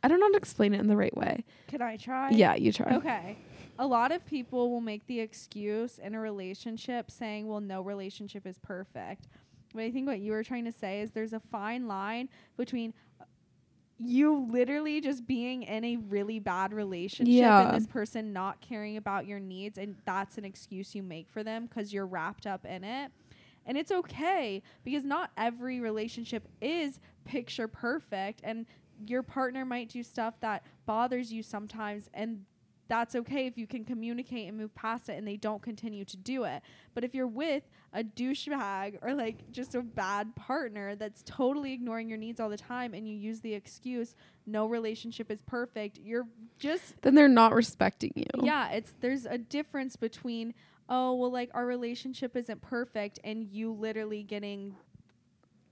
[0.03, 1.45] I don't know how to explain it in the right way.
[1.67, 2.31] Can I try?
[2.31, 2.95] Yeah, you try.
[2.97, 3.37] Okay.
[3.79, 8.47] A lot of people will make the excuse in a relationship saying, well, no relationship
[8.47, 9.29] is perfect.
[9.75, 12.93] But I think what you were trying to say is there's a fine line between
[13.21, 13.25] uh,
[13.99, 17.69] you literally just being in a really bad relationship Yeah.
[17.69, 21.43] and this person not caring about your needs and that's an excuse you make for
[21.43, 23.13] them cuz you're wrapped up in it.
[23.67, 28.65] And it's okay because not every relationship is picture perfect and
[29.07, 32.45] your partner might do stuff that bothers you sometimes and
[32.89, 36.17] that's okay if you can communicate and move past it and they don't continue to
[36.17, 36.63] do it.
[36.95, 42.09] But if you're with a douchebag or like just a bad partner that's totally ignoring
[42.09, 44.15] your needs all the time and you use the excuse
[44.47, 46.27] no relationship is perfect, you're
[46.59, 48.25] just Then they're not respecting you.
[48.43, 50.55] yeah, it's there's a difference between
[50.89, 54.75] oh, well like our relationship isn't perfect and you literally getting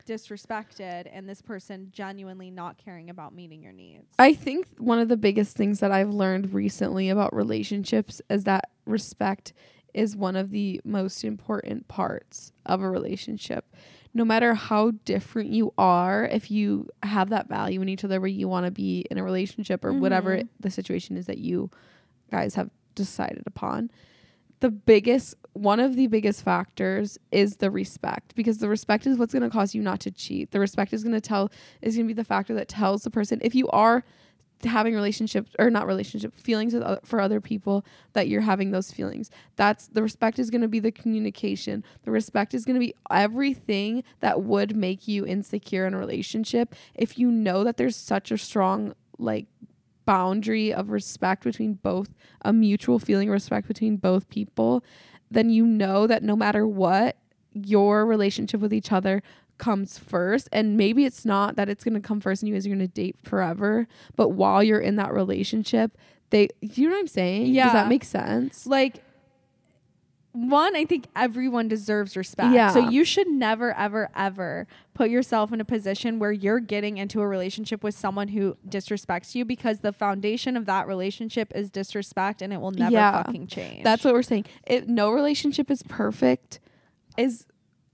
[0.06, 4.06] disrespected and this person genuinely not caring about meeting your needs.
[4.18, 8.70] I think one of the biggest things that I've learned recently about relationships is that
[8.86, 9.52] respect
[9.92, 13.74] is one of the most important parts of a relationship.
[14.14, 18.28] No matter how different you are, if you have that value in each other where
[18.28, 20.48] you want to be in a relationship or whatever Mhm.
[20.60, 21.70] the situation is that you
[22.30, 23.90] guys have decided upon,
[24.60, 29.32] the biggest one of the biggest factors is the respect because the respect is what's
[29.32, 30.50] going to cause you not to cheat.
[30.50, 33.10] The respect is going to tell is going to be the factor that tells the
[33.10, 34.04] person if you are
[34.64, 39.30] having relationships or not relationship feelings other, for other people that you're having those feelings.
[39.56, 41.84] That's the respect is going to be the communication.
[42.04, 46.74] The respect is going to be everything that would make you insecure in a relationship
[46.94, 49.46] if you know that there's such a strong like
[50.06, 54.82] boundary of respect between both a mutual feeling of respect between both people
[55.30, 57.16] then you know that no matter what
[57.52, 59.22] your relationship with each other
[59.58, 60.48] comes first.
[60.52, 62.78] And maybe it's not that it's going to come first and you guys are going
[62.80, 65.96] to date forever but while you're in that relationship
[66.30, 67.46] they you know what i'm saying?
[67.46, 67.64] Yeah.
[67.64, 68.66] does that make sense?
[68.66, 69.02] Like
[70.36, 72.52] one, I think everyone deserves respect.
[72.54, 72.70] Yeah.
[72.70, 77.20] So you should never, ever, ever put yourself in a position where you're getting into
[77.20, 82.42] a relationship with someone who disrespects you because the foundation of that relationship is disrespect
[82.42, 83.22] and it will never Yeah.
[83.22, 83.82] fucking change.
[83.84, 84.44] That's what we're saying.
[84.66, 86.60] It, no relationship is perfect.
[87.16, 87.46] Is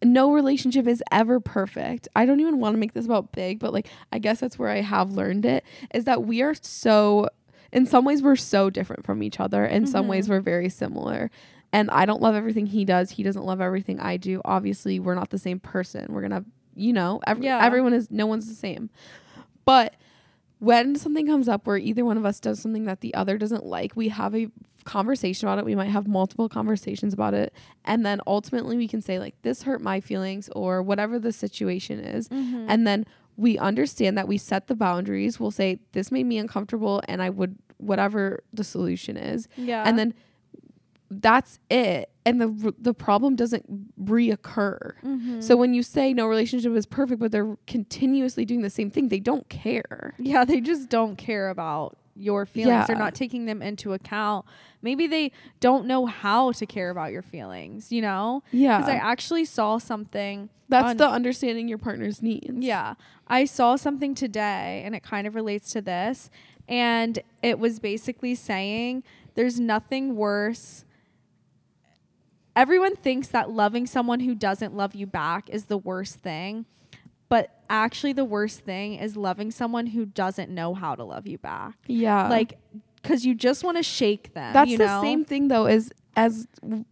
[0.04, 2.08] no relationship is ever perfect.
[2.16, 4.68] I don't even want to make this about big, but like I guess that's where
[4.68, 7.28] I have learned it is that we are so
[7.72, 9.64] in some ways we're so different from each other.
[9.64, 10.08] In some Mhm.
[10.08, 11.30] ways we're very similar.
[11.72, 13.10] And I don't love everything he does.
[13.12, 14.40] He doesn't love everything I do.
[14.44, 16.06] Obviously, we're not the same person.
[16.12, 17.62] We're going to you know, every, Yeah.
[17.62, 18.88] everyone is no one's the same.
[19.66, 19.94] But
[20.58, 23.66] when something comes up where either one of us does something that the other doesn't
[23.66, 24.48] like, we have a
[24.84, 25.64] conversation about it.
[25.66, 27.52] We might have multiple conversations about it.
[27.84, 31.98] And then ultimately we can say, like, this hurt my feelings or whatever the situation
[32.00, 32.28] is.
[32.30, 32.64] Mhm.
[32.68, 33.04] And then
[33.36, 35.38] we understand that we set the boundaries.
[35.38, 39.46] We'll say, this made me uncomfortable and I would, whatever the solution is.
[39.56, 39.82] yeah.
[39.86, 40.14] And then
[41.20, 42.08] that's it.
[42.24, 44.92] And the, the problem doesn't reoccur.
[45.02, 45.42] Mhm.
[45.42, 49.08] So when you say no relationship is perfect, but they're continuously doing the same thing,
[49.08, 50.14] they don't care.
[50.18, 52.86] Yeah, they just don't care about your feelings.
[52.86, 54.44] They're not taking them into account.
[54.82, 58.42] Maybe they don't know how to care about your feelings, you know?
[58.52, 58.78] Yeah.
[58.78, 60.48] Because I actually saw something.
[60.68, 62.64] That's on- the understanding your partner's needs.
[62.64, 62.94] Yeah.
[63.28, 66.30] I saw something today and it kind of relates to this.
[66.68, 69.02] And it was basically saying
[69.34, 70.84] there's nothing worse.
[72.54, 76.66] Everyone thinks that loving someone who doesn't love you back is the worst thing.
[77.28, 81.38] But actually, the worst thing is loving someone who doesn't know how to love you
[81.38, 81.76] back.
[81.86, 82.28] Yeah.
[82.28, 82.58] like,
[82.96, 84.52] because you just want to shake them.
[84.52, 85.02] that's the know?
[85.02, 86.84] same thing though as as w-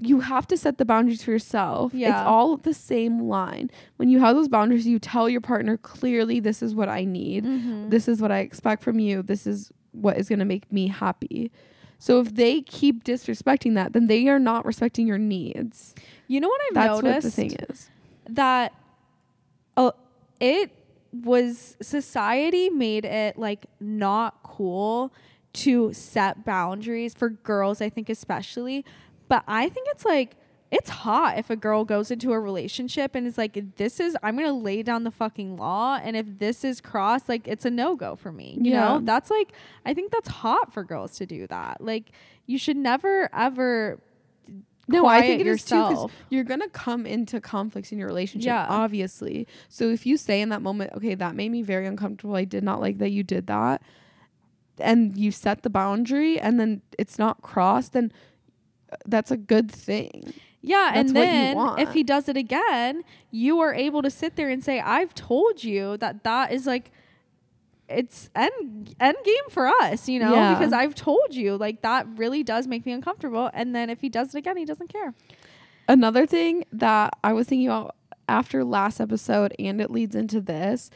[0.00, 1.94] you have to set the boundaries for yourself.
[1.94, 2.10] Yeah.
[2.10, 3.70] It's all the same line.
[3.96, 7.44] When you have those boundaries, you tell your partner clearly this is what I need.
[7.44, 7.90] Mhm.
[7.90, 9.22] This is what I expect from you.
[9.22, 11.50] This is what is going to make me happy.
[11.98, 15.94] So if they keep disrespecting that, then they are not respecting your needs.
[16.28, 17.04] You know what I've That's noticed?
[17.04, 17.90] what the thing is.
[18.28, 18.72] that
[19.76, 19.90] uh,
[20.40, 20.70] it
[21.12, 25.12] was society made it like not cool
[25.54, 28.84] to set boundaries for girls i think especially
[29.26, 30.36] but i think it's like
[30.70, 34.36] it's hot if a girl goes into a relationship and is like this is i'm
[34.36, 38.14] gonna lay down the fucking law and if this is crossed like it's a no-go
[38.16, 39.52] for me you know that's like
[39.86, 42.10] i think that's hot for girls to do that like
[42.46, 43.98] you should never ever
[44.88, 46.12] No, I think it is too yourself.
[46.30, 48.66] you're gonna come into conflicts in your relationship, Yeah.
[48.68, 49.46] obviously.
[49.68, 52.34] So if you say in that moment, okay, that made me very uncomfortable.
[52.36, 53.82] I did not like that you did that,
[54.78, 58.12] and you set the boundary, and then it's not crossed, then
[58.90, 60.32] uh, that's a good thing.
[60.60, 64.48] Yeah, That's and then if he does it again, you are able to sit there
[64.48, 66.90] and say, "I've told you that that is like
[67.88, 70.54] it's end end game for us, you know, Yeah.
[70.54, 74.08] because I've told you like that really does make me uncomfortable." And then if he
[74.08, 75.14] does it again, he doesn't care.
[75.88, 77.94] Another thing that I was thinking about
[78.28, 80.90] after last episode, and it leads into this,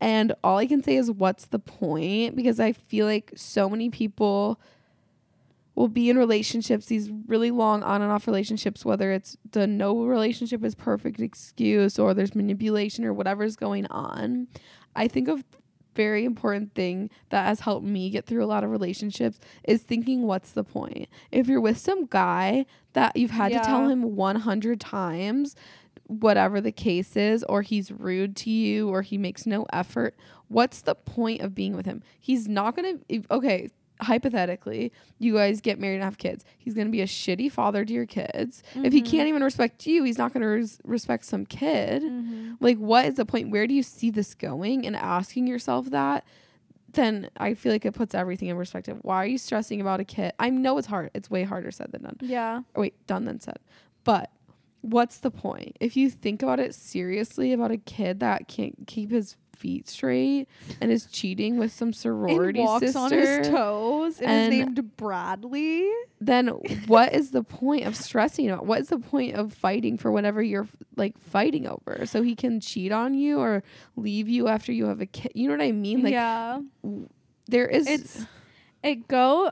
[0.00, 2.36] and all I can say is, what's the point?
[2.36, 4.60] Because I feel like so many people
[5.74, 10.04] will be in relationships, these really long on and off relationships, whether it's the no
[10.04, 14.46] relationship is perfect excuse or there's manipulation or whatever's going on.
[14.94, 15.44] I think of
[15.94, 20.22] very important thing that has helped me get through a lot of relationships is thinking
[20.22, 24.80] what's the point if you're with some guy that you've had to tell him 100
[24.80, 25.54] times
[26.06, 30.16] whatever the case is or he's rude to you or he makes no effort
[30.48, 33.68] what's the point of being with him he's not gonna if, okay
[34.04, 36.44] hypothetically you guys get married and have kids.
[36.58, 38.62] He's gonna be a shitty father to your kids.
[38.74, 39.06] If he Mhm.
[39.10, 42.02] can't even respect you he's not gonna res- respect some kid.
[42.02, 42.56] Mhm.
[42.60, 43.50] like what is the point?
[43.50, 46.24] Where do you see this going and asking yourself that?
[46.92, 48.98] Then i feel like it puts everything in perspective.
[49.02, 50.32] Why are you stressing about a kid?
[50.38, 52.16] I know it's hard it's way harder said than done.
[52.20, 52.62] Yeah.
[52.74, 53.58] or wait done than said.
[54.04, 54.30] But
[54.82, 55.76] what's the point?
[55.80, 60.46] If you think about it seriously about a kid that can't keep his feet straight
[60.82, 64.58] and is cheating with some sorority and walks sister on his toes and, and- is
[64.66, 65.88] named Bradley.
[66.20, 66.48] then
[66.86, 70.42] what is the point of stressing about what is the point of fighting for whatever
[70.42, 73.62] you're like fighting over so he can cheat on you or
[73.96, 76.60] leave you after you have a kid you know what i mean like yeah.
[77.46, 78.26] there is It's
[78.82, 79.50] it go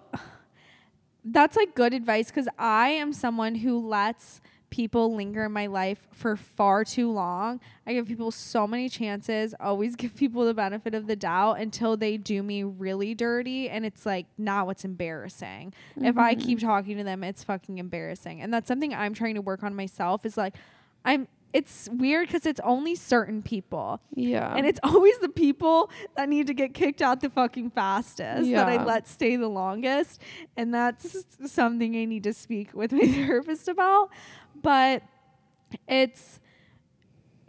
[1.24, 4.40] that's like good advice because I am someone who lets
[4.72, 7.60] people linger in my life for far too long.
[7.86, 11.96] I give people so many chances, always give people the benefit of the doubt until
[11.96, 13.68] they do me really dirty.
[13.68, 15.74] And it's like, now what's embarrassing.
[16.00, 16.66] If I keep mm-hmm.
[16.66, 18.40] talking to them, it's fucking embarrassing.
[18.40, 20.54] And that's something I'm trying to work on myself is like,
[21.04, 24.00] I'm, it's weird because it's only certain people.
[24.14, 28.50] yeah And it's always the people that need to get kicked out the fucking fastest
[28.50, 30.20] that I let stay the longest.
[30.56, 34.10] And that's something I need to speak with my therapist about.
[34.60, 35.02] But
[35.88, 36.40] it's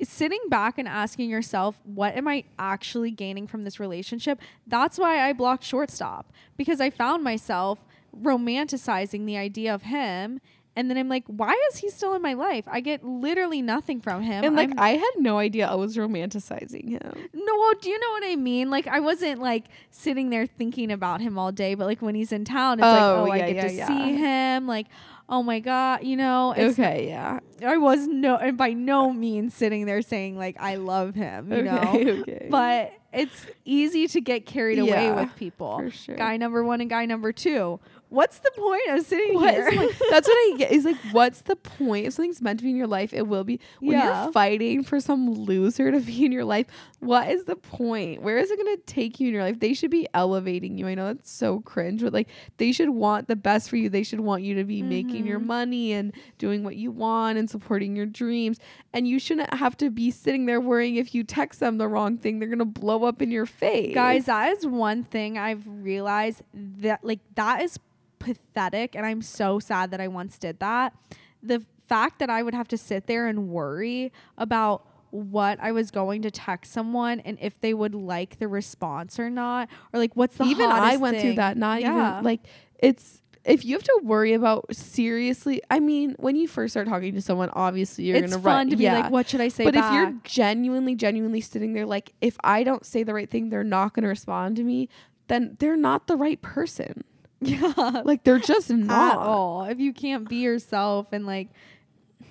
[0.01, 4.39] sitting back and asking yourself, what am I actually gaining from this relationship?
[4.67, 7.85] That's why I blocked shortstop because I found myself
[8.21, 10.39] romanticizing the idea of him.
[10.75, 12.65] And then I'm like, why is he still in my life?
[12.67, 14.43] I get literally nothing from him.
[14.43, 17.99] and like I'm- i had no idea i was romanticizing him no, well, do you
[17.99, 18.69] know what I mean?
[18.71, 22.31] Like I wasn't like sitting there thinking about him all day, but like when he's
[22.31, 23.87] in town, it's Oh, like, oh, I yeah, get yeah, to yeah.
[23.87, 24.67] see him.
[24.67, 24.87] Like,
[25.29, 26.53] oh my god, you know.
[26.57, 31.15] Okay yeah I was no, and by no means sitting there saying like I love
[31.15, 31.77] him, you know.
[31.79, 35.77] okay okay But it's easy to get carried away with people.
[35.77, 37.79] for sure Guy number one and guy number two.
[38.13, 39.71] What's the point of sitting What here?
[39.71, 40.71] like, that's what I get.
[40.71, 42.05] Is like, what's the point?
[42.05, 43.59] If something's meant to be in your life, it will be.
[43.79, 44.23] When Yeah.
[44.25, 46.67] you're fighting for some loser to be in your life,
[46.99, 48.21] what is the point?
[48.21, 49.59] Where is it going to take you in your life?
[49.59, 50.85] They should be elevating you.
[50.87, 53.89] I know that's so cringe, but like, they should want the best for you.
[53.89, 55.45] They should want you to be making your Mhm.
[55.47, 58.59] money and doing what you want and supporting your dreams.
[58.93, 62.17] And you shouldn't have to be sitting there worrying if you text them the wrong
[62.19, 63.95] thing, they're going to blow up in your face.
[63.95, 67.79] Guys, that is one thing I've realized that like that is
[68.23, 70.93] pathetic and I'm so sad that I once did that.
[71.41, 75.91] The fact that I would have to sit there and worry about what I was
[75.91, 80.15] going to text someone and if they would like the response or not or like
[80.15, 81.55] what's the even I went through that.
[81.57, 82.13] Not Yeah.
[82.13, 82.41] even like
[82.79, 85.61] it's if you have to worry about seriously.
[85.69, 88.69] I mean, when you first start talking to someone, obviously you're it's gonna fun write.
[88.71, 89.01] to be yeah.
[89.01, 89.85] like what should I say but back?
[89.85, 93.63] if you're genuinely, genuinely sitting there, like if I don't say the right thing, they're
[93.65, 94.87] not gonna respond to me.
[95.27, 97.03] Then they're not the right person.
[97.47, 99.17] yeah Like they're just at not.
[99.17, 101.49] all if you can't be yourself and like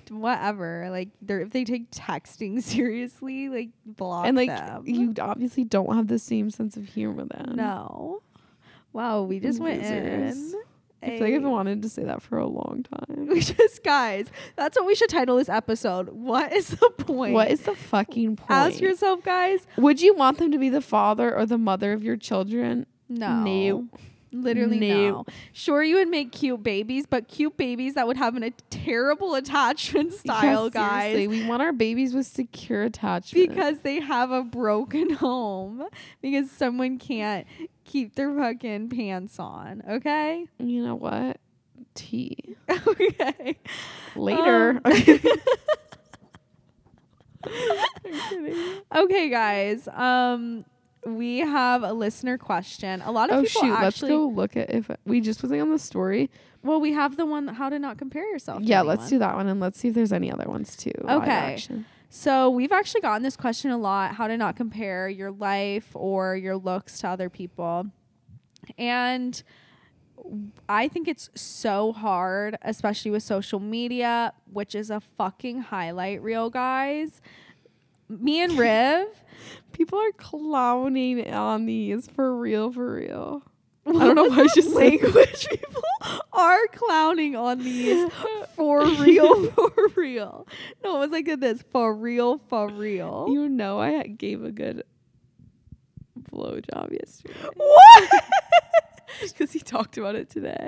[0.09, 4.83] whatever like they're if they take texting seriously like block And like them.
[4.85, 7.55] you obviously don't have the same sense of humor then.
[7.55, 8.21] No.
[8.91, 10.53] Wow, we just went in.
[11.01, 13.25] I feel like I've wanted to say that for a long time.
[13.27, 16.09] we just guys, that's what we should title this episode.
[16.09, 17.33] What is the point?
[17.33, 18.51] What is the fucking point?
[18.51, 19.65] Ask yourself, guys.
[19.77, 22.85] Would you want them to be the father or the mother of your children?
[23.09, 23.43] No.
[23.43, 23.87] No.
[24.33, 25.09] Literally No.
[25.09, 25.25] no.
[25.51, 29.35] Sure, you would make cute babies, but cute babies that would have an, a terrible
[29.43, 31.11] attachment style, Yeah, guys.
[31.13, 33.49] seriously, We want our babies with secure attachment.
[33.49, 35.83] Because they have a broken home.
[36.21, 37.45] Because someone can't
[37.85, 39.83] keep their fucking pants on.
[39.89, 40.45] Okay?
[40.59, 41.37] you know what?
[41.95, 42.55] Tea.
[42.87, 43.57] okay.
[44.15, 44.81] Later.
[44.83, 45.19] Um,
[48.95, 49.87] okay, guys.
[49.89, 50.65] Um,
[51.05, 53.01] we have a listener question.
[53.01, 53.71] A lot of oh people shoot!
[53.71, 54.09] Let's actually.
[54.09, 56.29] go look at if we just was like on the story.
[56.63, 58.59] Well, we have the one how to not compare yourself.
[58.59, 59.09] to Yeah, let's anyone.
[59.09, 60.93] do that one and let's see if there's any other ones too.
[61.07, 61.57] Okay.
[62.09, 66.35] So we've actually gotten this question a lot: how to not compare your life or
[66.35, 67.87] your looks to other people,
[68.77, 69.41] and.
[70.69, 76.49] I think it's so hard, especially with social media, which is a fucking highlight reel,
[76.49, 77.19] guys.
[78.07, 79.07] Me and Riv,
[79.71, 83.43] People are clowning on these for real, for real.
[83.85, 85.83] I don't know why she's language people
[86.31, 88.09] are clowning on these
[88.55, 90.47] for real, for real.
[90.83, 93.27] No, it was like this for real, for real.
[93.29, 94.83] You know, I gave a good
[96.31, 98.23] blowjob yesterday What?
[99.21, 100.67] because he talked about it today.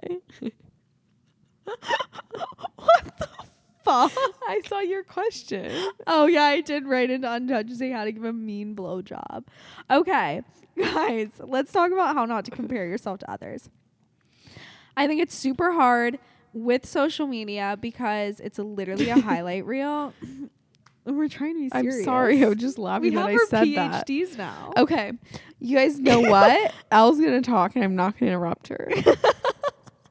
[1.64, 1.80] what
[3.18, 3.30] the
[3.86, 4.12] fuck?
[4.48, 5.72] I saw your question.
[6.08, 9.46] Oh yeah, I did write into Untched saying how to give a mean blowjob.
[9.90, 10.42] Okay,
[10.78, 13.70] guys, let's talk about how not to compare yourself to others.
[14.98, 16.20] I think it's super hard
[16.54, 20.14] with social media because it's literally a highlight reel.
[21.06, 24.08] We're trying to be I'm sorry, I was just laughing we that I said that.
[24.08, 24.74] PhDs now.
[24.76, 25.12] Okay,
[25.60, 26.74] you guys know what?
[26.92, 28.90] Elle's gonna talk, and I'm not gonna interrupt her.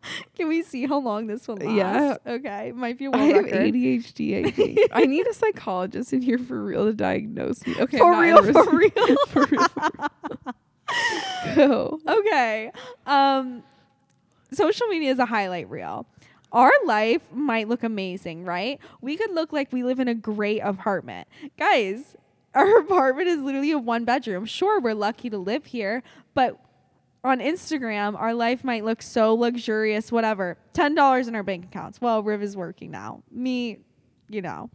[0.37, 2.21] Can we see how long this one lasts?
[2.27, 2.33] Yeah.
[2.35, 2.73] Okay.
[2.73, 3.75] Might be a I world have record.
[3.75, 4.47] ADHD.
[4.47, 7.75] I think I need a psychologist in here for real to diagnose me.
[7.79, 8.91] Okay, For real, for real.
[9.29, 9.69] for real.
[9.69, 9.85] for
[10.47, 10.55] real.
[11.55, 12.01] Go.
[12.07, 12.71] okay.
[13.07, 13.63] Um
[14.53, 16.07] social media is a highlight reel.
[16.53, 18.79] Our life might look amazing, right?
[19.01, 21.27] We could look like we live in a great apartment.
[21.59, 22.17] Guys,
[22.55, 24.45] our apartment is literally a one bedroom.
[24.47, 26.57] Sure, we're lucky to live here, but
[27.25, 30.59] on Instagram, our life might look so luxurious, whatever.
[30.75, 32.01] $10 in our bank accounts.
[32.01, 33.22] Well, Riv is working now.
[33.31, 33.79] Me,
[34.29, 34.70] you know.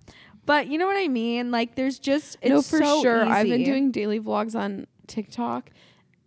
[0.45, 1.51] But you know what I mean?
[1.51, 3.23] Like there's just it's no, for so sure.
[3.23, 5.69] I've been doing daily vlogs on TikTok.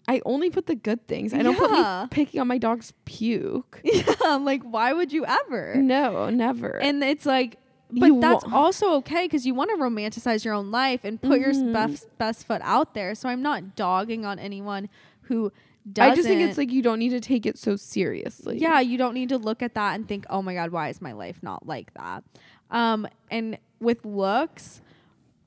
[0.07, 1.35] I only put the good things.
[1.35, 3.81] I don't put me picking on my dog's puke.
[3.85, 5.75] Yeah, I'm like why would you ever?
[5.75, 6.81] No, never.
[6.81, 7.57] And it's like,
[7.91, 11.41] but You that's also okay because you want to romanticize your own life and put
[11.41, 11.73] your Mhm.
[11.73, 13.17] best best foot out there.
[13.17, 14.89] So I'm not dogging on anyone
[15.23, 15.53] who
[15.91, 16.13] doesn't.
[16.13, 18.59] I just think it's like you don't need to take it so seriously.
[18.59, 21.01] yeah, you don't need to look at that and think, oh my god, why is
[21.01, 22.23] my life not like that?
[22.71, 24.81] Um, and with looks,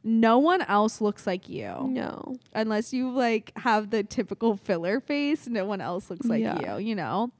[0.03, 2.35] no one else looks like you No.
[2.53, 6.77] unless you like have the typical filler face no one else looks like Yeah.
[6.77, 7.31] you you know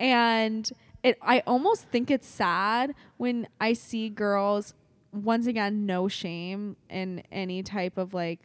[0.00, 0.68] and
[1.04, 4.74] it i almost think it's sad when i see girls
[5.12, 8.40] once again no shame in any type of like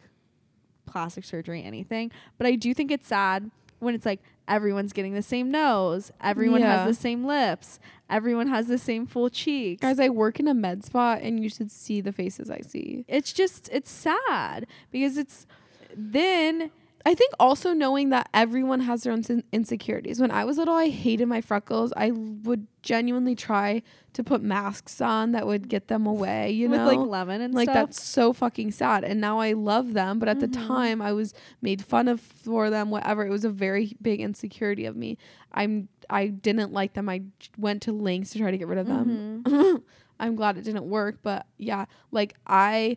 [0.85, 3.49] plastic surgery anything but i do think it's sad
[3.79, 6.77] when it's like everyone's getting the same nose everyone Yeah.
[6.85, 10.53] has the same lips everyone has the same full cheeks Guys, I work in a
[10.53, 13.05] med spa and you should see the faces I see.
[13.07, 15.47] it's just it's sad because it's
[15.95, 16.69] then
[17.07, 20.19] I think also knowing that everyone has their own sin- insecurities.
[20.19, 21.93] When I was little, I hated my freckles.
[21.95, 23.83] I would genuinely try
[24.13, 26.87] to put masks on that would get them away, you with know?
[26.87, 30.29] like lemon and like stuff that's so fucking sad and now i love them but
[30.29, 30.67] at the Mhm.
[30.67, 34.85] time i was made fun of for them whatever it was a very big insecurity
[34.85, 35.17] of me
[35.51, 37.23] i'm i didn't like them I
[37.57, 39.81] went to lengths to try to get rid of them Mhm.
[40.21, 42.95] i'm glad it didn't work but yeah like i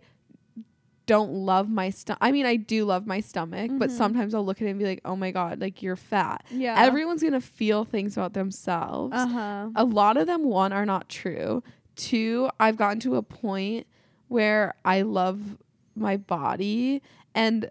[1.09, 3.97] don't love my stomach i mean i do love my stomach but Mhm.
[3.97, 6.77] sometimes i'll look at it and be like oh my god like you're fat Yeah.
[6.81, 9.69] everyone's gonna feel things about themselves Uh huh.
[9.75, 11.63] a lot of them one are not true
[11.97, 13.87] two i've gotten to a point
[14.29, 15.59] where i love
[15.97, 17.03] my body
[17.35, 17.71] and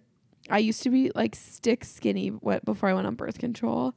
[0.49, 3.93] i used to be like stick skinny wh- before i went on birth control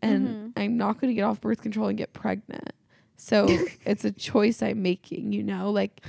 [0.00, 0.52] and Mhm.
[0.56, 2.72] i'm not going to get off birth control and get pregnant
[3.16, 3.48] so
[3.84, 6.00] it's a choice i'm making you know like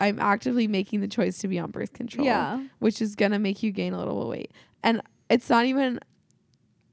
[0.00, 2.62] i'm actively making the choice to be on birth control Yeah.
[2.78, 4.52] which is gonna make you gain a little weight.
[4.82, 5.98] And it's not even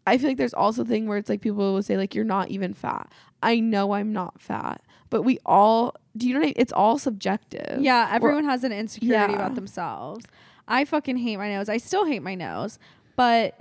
[0.05, 2.25] I feel like there's also a thing where it's like people will say like you're
[2.25, 3.11] not even fat.
[3.41, 6.53] I know I'm not fat, but we all do you know what I mean?
[6.57, 7.81] It's all subjective.
[7.81, 8.09] Yeah.
[8.11, 9.39] Everyone has an insecurity Yeah.
[9.39, 10.25] about themselves.
[10.67, 11.69] I fucking hate my nose.
[11.69, 12.79] I still hate my nose,
[13.15, 13.59] but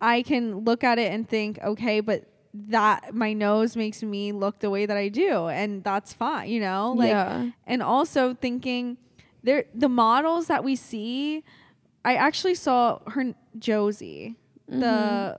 [0.00, 2.24] I can look at it and think, okay, but
[2.54, 6.60] that my nose makes me look the way that I do, and that's fine, you
[6.60, 6.94] know.
[6.96, 7.50] Like, yeah.
[7.66, 8.96] and also thinking
[9.42, 11.44] there the models that we see.
[12.04, 14.36] I actually saw her Josie,
[14.68, 15.36] the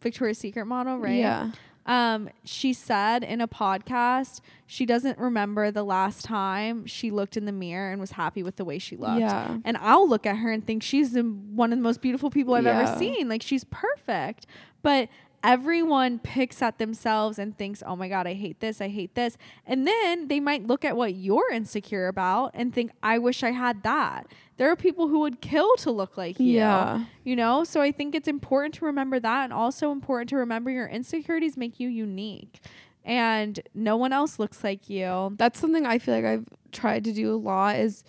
[0.00, 1.10] Victoria's Secret model, right?
[1.10, 1.50] Mm-hmm.
[1.50, 1.50] Yeah.
[1.88, 7.44] Um, she said in a podcast she doesn't remember the last time she looked in
[7.44, 9.20] the mirror and was happy with the way she looked.
[9.20, 9.58] Yeah.
[9.64, 12.54] And I'll look at her and think she's the, one of the most beautiful people
[12.54, 12.80] I've Yeah.
[12.88, 13.28] ever seen.
[13.28, 14.46] Like she's perfect.
[14.82, 15.08] But
[15.46, 18.80] everyone picks at themselves and thinks, "Oh my god, I hate this.
[18.80, 22.90] I hate this." And then they might look at what you're insecure about and think,
[23.02, 24.26] "I wish I had that."
[24.58, 27.04] There are people who would kill to look like you Yeah.
[27.24, 30.70] you know so i think it's important to remember that and also important to remember
[30.70, 32.60] your insecurities make you unique
[33.04, 37.12] and no one else looks like you That's something I feel like I've tried to
[37.12, 38.02] do a lot is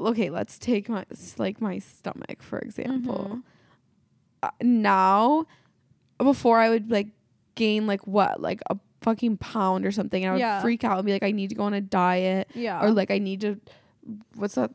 [0.00, 1.04] okay, let's take my
[1.36, 3.30] like my stomach for example.
[3.30, 3.42] Mhm.
[4.42, 5.44] Uh, now
[6.24, 7.08] before I would like
[7.54, 10.60] gain like what like a fucking pound or something and I would Yeah.
[10.60, 13.10] freak out and be like I need to go on a diet yeah or like
[13.10, 13.60] I need to
[14.34, 14.70] what's that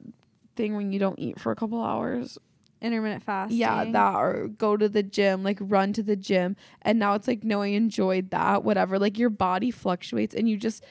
[0.56, 2.38] thing when you don't eat for a couple hours?
[2.82, 6.56] intermittent fasting Yeah, that or go to the gym, like run to the gym.
[6.84, 9.00] And now it's like no, I enjoyed that, whatever.
[9.00, 10.84] Like your body fluctuates and you just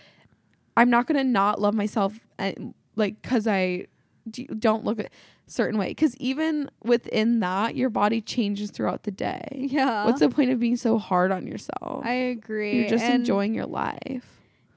[0.76, 3.86] I'm not going to not love myself and like cuz I
[4.28, 5.10] d- don't look at
[5.46, 10.06] certain way because even within that your body changes throughout the day Yeah.
[10.06, 12.80] what's the point of being so hard on yourself I agree.
[12.80, 14.24] you're just and, enjoying your life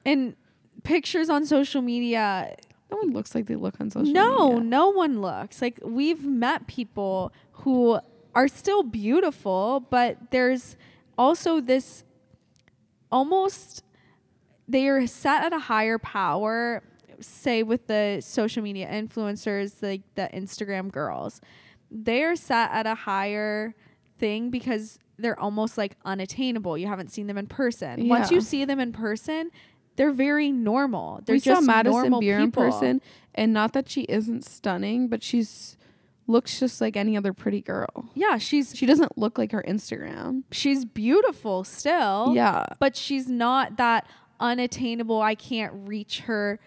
[0.06, 0.36] and
[0.84, 2.56] pictures on social media.
[2.92, 6.26] no one looks like they look on social no, media no one looks like we've
[6.26, 8.00] met people who
[8.36, 10.78] are still beautiful, but there's
[11.18, 12.04] also this
[13.12, 13.84] almost
[14.68, 16.84] they are set at a higher power
[17.20, 21.42] say with the social media influencers like the Instagram girls
[21.90, 23.74] they are set at a higher
[24.20, 28.66] thing because they're almost like unattainable you haven't seen them in person once you see
[28.66, 29.50] them in person
[29.96, 32.64] they're very normal they're we just saw Madison normal Beer people.
[32.64, 33.02] in person,
[33.34, 35.76] and not that she isn't stunning, but she's
[36.28, 38.10] looks just like any other pretty girl.
[38.14, 40.44] yeah she's She doesn't look like her Instagram.
[40.52, 44.06] she's beautiful still Yeah, but she's not that
[44.40, 46.60] unattainable i can't reach her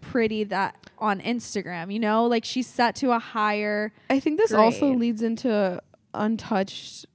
[0.00, 2.26] pretty that on instagram you know?
[2.26, 5.80] Like she's set to a higher I think this also leads into
[6.14, 7.06] Untched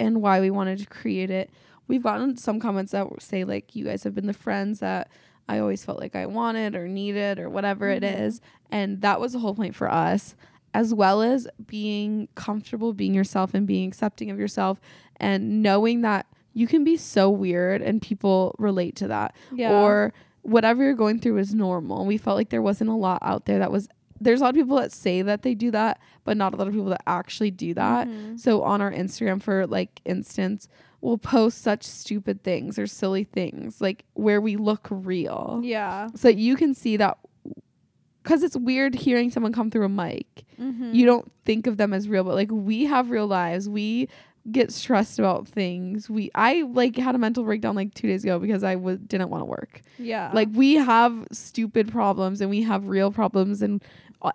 [0.00, 1.50] and why we wanted to create it.
[1.86, 5.08] We've gotten some comments that say like you guys have been the friends that
[5.48, 8.20] I always felt like I wanted or needed or whatever it Mhm.
[8.22, 8.40] is,
[8.70, 10.34] and that was the whole point for us,
[10.72, 14.80] as well as being comfortable being yourself and being accepting of yourself
[15.18, 19.36] and knowing that you can be so weird and people relate to that.
[19.70, 20.12] Or
[20.44, 22.06] whatever you're going through is normal.
[22.06, 23.88] We felt like there wasn't a lot out there that was
[24.20, 26.68] there's a lot of people that say that they do that, but not a lot
[26.68, 28.06] of people that actually do that.
[28.08, 28.38] Mhm.
[28.38, 30.68] So on our Instagram for like instance,
[31.00, 35.60] we'll post such stupid things or silly things like where we look real.
[35.64, 37.18] yeah So you can see that
[38.22, 40.44] cuz it's weird hearing someone come through a mic.
[40.58, 40.94] Mhm.
[40.94, 43.68] You don't think of them as real, but like we have real lives.
[43.68, 44.08] We
[44.50, 46.10] get stressed about things.
[46.10, 49.30] We I like had a mental breakdown like 2 days ago because I w- didn't
[49.30, 49.80] want to work.
[49.98, 50.30] Yeah.
[50.34, 53.82] Like we have stupid problems and we have real problems and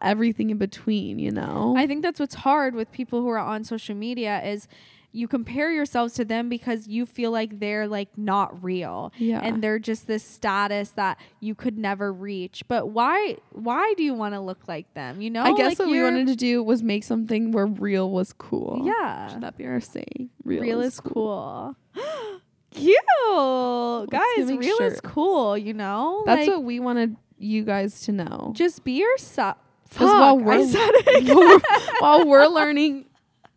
[0.02, 1.74] everything in between you know?
[1.78, 4.68] I think that's what's hard with people who are on social media is
[5.12, 9.64] you compare yourselves to them because you feel like they're like not real yeah and
[9.64, 12.64] they're just this status that you could never reach.
[12.68, 15.20] But why why do you want to look like them?
[15.22, 15.42] You know?
[15.44, 18.84] i guess Like, what we wanted to do was make something where real was cool
[18.86, 19.28] Yeah.
[19.30, 21.76] should that be our saying real, Real, is, is cool.
[22.72, 24.10] Cute.
[24.10, 26.24] Guys, giving real is cool, you know?
[26.26, 29.58] that's Like, what we wanted you guys to know just be yourself.
[29.98, 31.60] while we're- said it again.
[32.00, 33.06] while we're learning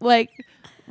[0.00, 0.30] like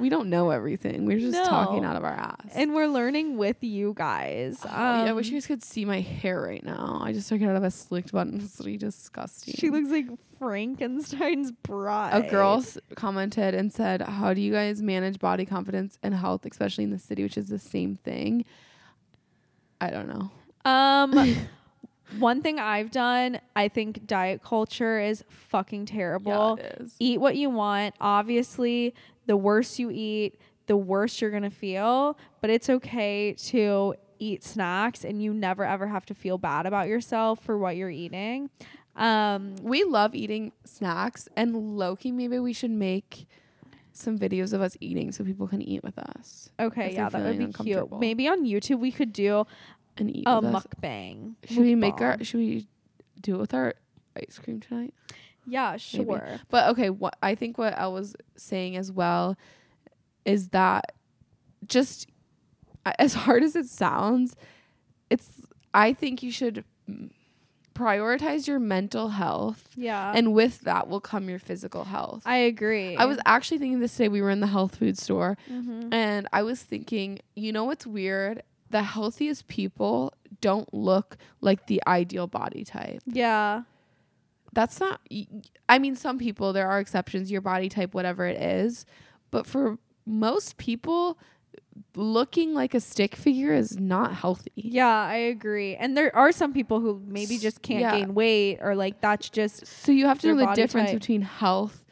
[0.01, 3.63] we don't know everything we're just talking out of our ass and we're learning with
[3.63, 4.59] you guys.
[4.65, 6.99] Oh, yeah, I wish Um, you guys could see my hair right now.
[7.01, 8.39] I just took it out of a slicked bun.
[8.43, 9.53] It's really disgusting.
[9.57, 10.07] She looks like
[10.39, 12.25] Frankenstein's bride.
[12.25, 16.45] a girl s- commented and said, "How do you guys manage body confidence and health,
[16.45, 18.43] especially in the city, which is the same thing?"
[19.79, 20.29] I don't know.
[20.69, 21.35] Um,
[22.19, 26.57] one thing I've done, I think diet culture is fucking terrible.
[26.59, 26.95] Yeah, it is.
[26.99, 27.95] Eat what you want.
[27.99, 28.93] Obviously,
[29.25, 32.17] the worse you eat, the worse you're gonna feel.
[32.41, 36.87] But it's okay to eat snacks, and you never ever have to feel bad about
[36.87, 38.49] yourself for what you're eating.
[38.95, 42.11] Um, We love eating snacks, and Loki.
[42.11, 43.27] Maybe we should make
[43.93, 47.37] some videos of us eating so people can eat with us okay, yeah, that would
[47.37, 47.91] be cute.
[47.99, 49.45] Maybe on YouTube we could do
[49.97, 50.63] and eat a with us.
[50.65, 51.35] mukbang.
[51.47, 52.23] Should we make our?
[52.23, 52.67] Should we
[53.19, 53.73] do it with our
[54.15, 54.93] ice cream tonight?
[55.47, 56.05] Yeah, Maybe.
[56.05, 56.39] sure.
[56.49, 59.37] But okay, what I think what I was saying as well
[60.25, 60.93] is that
[61.67, 62.07] just
[62.99, 64.35] as hard as it sounds,
[65.09, 65.29] it's
[65.73, 66.63] I think you should
[67.73, 72.21] prioritize your mental health Yeah, and with that will come your physical health.
[72.25, 72.97] I agree.
[72.97, 75.89] I was actually thinking this today we were in the health food store Mhm.
[75.93, 78.43] and I was thinking, you know what's weird?
[78.71, 83.63] The healthiest people don't look like the ideal body type Yeah.
[84.53, 85.01] that's not
[85.69, 88.85] I mean some people there are exceptions your body type whatever it is
[89.29, 91.17] but for most people
[91.95, 95.75] looking like a stick figure is not healthy Yeah, I agree.
[95.75, 97.91] And there are some people who maybe just can't Yeah.
[97.97, 100.99] gain weight or like that's just so you have to know the difference type.
[100.99, 101.85] between health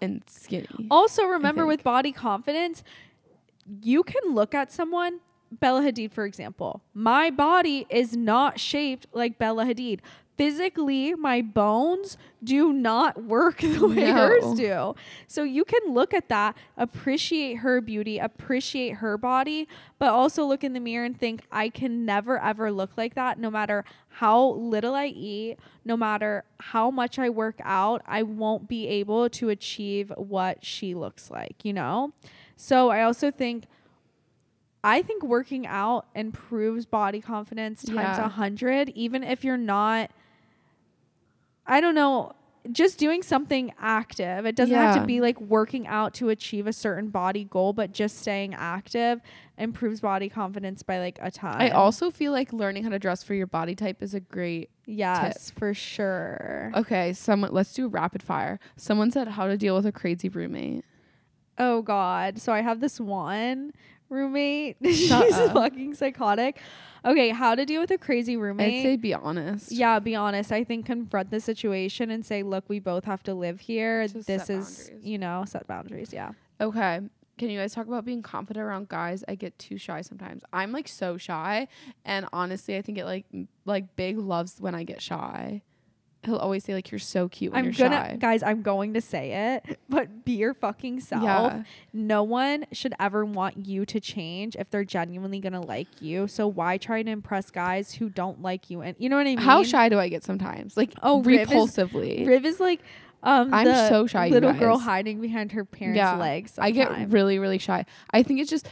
[0.00, 2.82] and skinny Also remember with body confidence,
[3.82, 5.20] you can look at someone
[5.50, 6.82] Bella Hadid for example.
[6.94, 10.00] My body is not shaped like Bella Hadid.
[10.36, 14.14] Physically, my bones do not work the way No.
[14.14, 14.94] hers do.
[15.26, 20.64] So you can look at that, appreciate her beauty, appreciate her body, but also look
[20.64, 24.52] in the mirror and think, I can never ever look like that no matter how
[24.52, 29.50] little I eat, no matter how much I work out, I won't be able to
[29.50, 32.12] achieve what she looks like, you know?
[32.56, 33.64] So I also think
[34.82, 38.28] I think working out improves body confidence times a Yeah.
[38.28, 40.10] hundred, even if you're not
[41.66, 42.32] I don't know.
[42.72, 44.44] just doing something active.
[44.44, 47.92] It doesn't have to be like working out to achieve a certain body goal, but
[47.92, 49.20] just staying active
[49.56, 51.60] improves body confidence by like a ton.
[51.60, 54.68] I also feel like learning how to dress for your body type is a great.
[54.84, 56.70] yes, for sure.
[56.74, 58.58] Okay, someone let's do rapid fire.
[58.76, 60.84] Someone said how to deal with a crazy roommate.
[61.56, 62.38] Oh God.
[62.40, 63.72] So I have this one
[64.10, 64.76] roommate.
[64.84, 65.52] She's up.
[65.54, 66.58] fucking psychotic.
[67.04, 68.80] Okay, how to deal with a crazy roommate?
[68.80, 69.72] I'd say be honest.
[69.72, 70.52] yeah, be honest.
[70.52, 74.06] I think confront the situation and say, look, we both have to live here.
[74.06, 75.06] Just this is, boundaries.
[75.06, 76.12] you know, set boundaries.
[76.12, 76.32] Yeah.
[76.60, 77.00] Okay.
[77.38, 79.24] Can you guys talk about being confident around guys?
[79.26, 80.42] I get too shy sometimes.
[80.52, 81.68] I'm like so shy,
[82.04, 85.62] and honestly, I think it like m- like Big loves when I get shy.
[86.22, 88.16] He'll always say like you're so cute when I'm you're gonna, shy.
[88.20, 91.22] guys, I'm going to say it, but be your fucking self.
[91.22, 91.62] Yeah.
[91.94, 96.28] No one should ever want you to change if they're genuinely gonna like you.
[96.28, 98.82] So why try to impress guys who don't like you?
[98.82, 99.38] And you know what I mean?
[99.38, 100.76] How shy do I get sometimes?
[100.76, 102.26] Like Oh, Riv is- repulsively.
[102.26, 102.80] Riv is like,
[103.22, 106.58] um, I'm the so shy, you Little girl hiding behind her parents' Yeah, legs.
[106.58, 107.86] I get really really shy.
[108.10, 108.68] I think it's just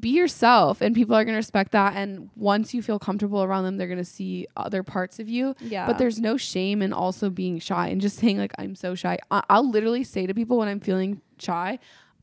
[0.00, 1.94] be yourself, and people are gonna respect that.
[1.96, 5.54] And once you feel comfortable around them, they're gonna see other parts of you.
[5.60, 5.86] yeah.
[5.86, 9.18] But there's no shame in also being shy and just saying like I'm so shy.
[9.30, 11.78] I- I'll literally say to people when I'm feeling shy,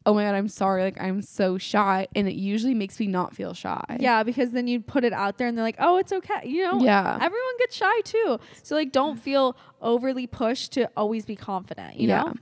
[0.05, 0.84] "Oh my god, I'm sorry.
[0.84, 3.84] Like I'm so shy," and it usually makes me not feel shy.
[3.99, 6.41] yeah, because then you put it out there and they're like, oh, it's okay.
[6.45, 7.15] You know, Yeah.
[7.21, 8.39] everyone gets shy too.
[8.63, 11.95] So like, don't feel overly pushed to always be confident.
[11.97, 12.21] You yeah.
[12.24, 12.34] know,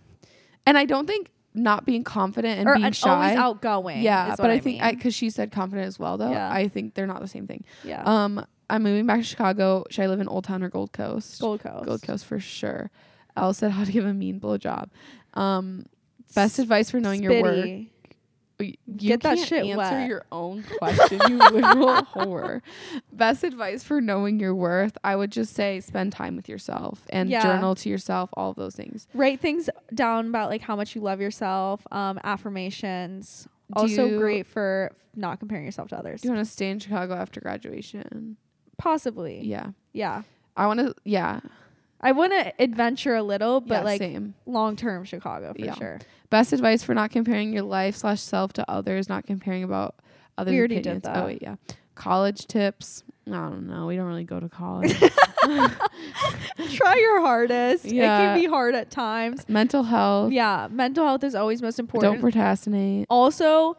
[0.65, 3.09] And I don't think not being confident and or being shy.
[3.09, 4.01] always outgoing.
[4.01, 4.83] yeah, but I, I think mean.
[4.83, 6.31] I because she said confident as well though.
[6.31, 6.49] Yeah.
[6.51, 7.63] I think they're not the same thing.
[7.83, 9.83] yeah, Um, I'm moving back to Chicago.
[9.89, 11.41] Should I live in Old Town or Gold Coast?
[11.41, 11.85] Gold Coast.
[11.85, 12.89] Gold Coast for sure.
[13.35, 14.89] Elle said how to give a mean blowjob.
[15.33, 15.85] Um,
[16.35, 17.65] best advice for knowing your worth.
[18.61, 20.07] You Get that shit answer wet.
[20.07, 22.61] your own question, you literal whore.
[23.11, 27.29] Best advice for knowing your worth, I would just say spend time with yourself and
[27.29, 27.41] Yeah.
[27.43, 29.07] journal to yourself, all of those things.
[29.13, 31.85] Write things down about like how much you love yourself.
[31.91, 33.47] Um, affirmations.
[33.75, 36.21] Do also great for not comparing yourself to others.
[36.21, 38.37] Do you want to stay in Chicago after graduation?
[38.77, 39.41] Possibly.
[39.43, 39.71] Yeah.
[39.93, 40.23] Yeah.
[40.57, 41.39] I want to, yeah.
[42.01, 45.75] I want to adventure a little, but yeah, like long term Chicago for Yeah.
[45.75, 45.99] sure.
[46.29, 49.95] Best advice for not comparing your life slash self to others, not comparing about
[50.37, 51.03] other opinions.
[51.05, 51.55] Oh, wait, yeah.
[51.95, 53.03] College tips.
[53.27, 53.85] I don't know.
[53.87, 54.97] We don't really go to college.
[56.73, 57.85] Try your hardest.
[57.85, 58.03] Yeah.
[58.03, 59.47] It can be hard at times.
[59.47, 60.31] Mental health.
[60.31, 62.13] Yeah, mental health is always most important.
[62.13, 63.05] Don't procrastinate.
[63.09, 63.77] also,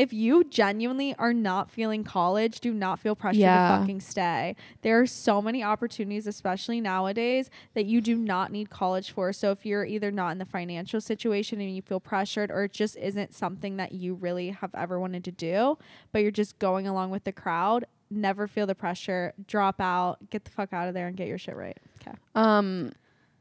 [0.00, 3.68] if you genuinely are not feeling college, do not feel pressure Yeah.
[3.76, 4.56] to fucking stay.
[4.80, 9.32] There are so many opportunities, especially nowadays, that you do not need college for.
[9.34, 12.72] So if you're either not in the financial situation and you feel pressured, or it
[12.72, 15.76] just isn't something that you really have ever wanted to do,
[16.12, 19.34] but you're just going along with the crowd, never feel the pressure.
[19.46, 21.76] Drop out, get the fuck out of there, and get your shit right.
[22.00, 22.16] Okay.
[22.34, 22.92] Um,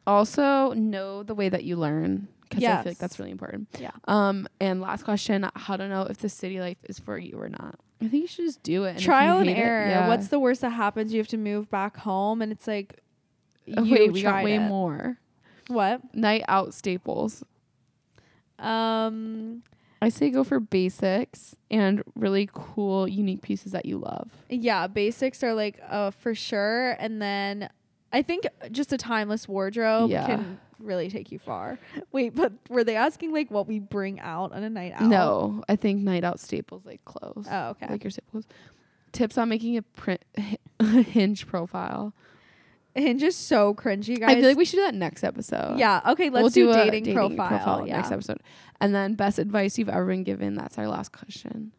[0.05, 3.67] also know the way that you learn because I feel like that's really important.
[3.79, 3.91] Yeah.
[4.07, 7.47] Um, and last question: How to know if the city life is for you or
[7.49, 7.75] not?
[8.01, 8.89] I think you should just do it.
[8.91, 9.87] And if Trial and hate it- error.
[9.87, 10.07] yeah.
[10.07, 11.11] What's the worst that happens?
[11.13, 12.99] You have to move back home, and it's like,
[13.77, 14.59] Oh, you wait, we got way it.
[14.61, 15.19] more.
[15.67, 16.15] What?
[16.15, 17.43] Night out staples.
[18.57, 19.63] Um.
[20.01, 24.29] I say go for basics and really cool, unique pieces that you love.
[24.49, 27.69] Yeah, basics are like uh for sure, and then
[28.13, 30.25] I think just a timeless wardrobe Yeah.
[30.25, 31.77] can really take you far.
[32.11, 35.03] Wait, but were they asking like what we bring out on a night out?
[35.03, 37.47] No, I think night out staples like clothes.
[37.49, 37.87] Oh, okay.
[37.89, 38.45] Like your staples.
[39.11, 40.23] Tips on making a print
[41.07, 42.13] hinge profile.
[42.95, 44.31] Hinge is so cringy, guys.
[44.31, 45.77] I feel like we should do that next episode.
[45.77, 46.01] yeah.
[46.07, 47.87] Okay, let's we'll do, a dating, profile.
[47.87, 47.97] yeah.
[47.97, 48.39] next episode.
[48.81, 50.55] And then best advice you've ever been given.
[50.55, 51.71] That's our last question.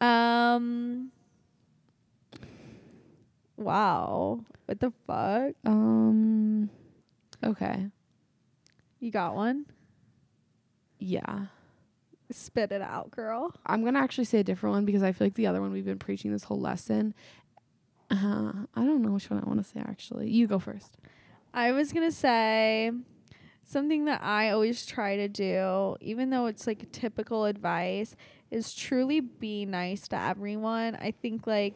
[0.00, 1.10] Um.
[3.56, 4.40] Wow.
[4.66, 5.54] What the fuck?
[5.64, 6.70] Um.
[7.44, 7.88] Okay.
[9.02, 9.66] You got one?
[11.00, 11.46] Yeah.
[12.30, 13.52] Spit it out, girl.
[13.66, 15.84] I'm gonna actually say a different one because I feel like the other one we've
[15.84, 17.12] been preaching this whole lesson.
[18.12, 20.30] Uh, I don't know which one I want to say actually.
[20.30, 20.98] You go first.
[21.52, 22.92] I was gonna say
[23.64, 28.14] something that I always try to do, even though it's like typical advice,
[28.52, 30.94] is truly be nice to everyone.
[30.94, 31.74] I think like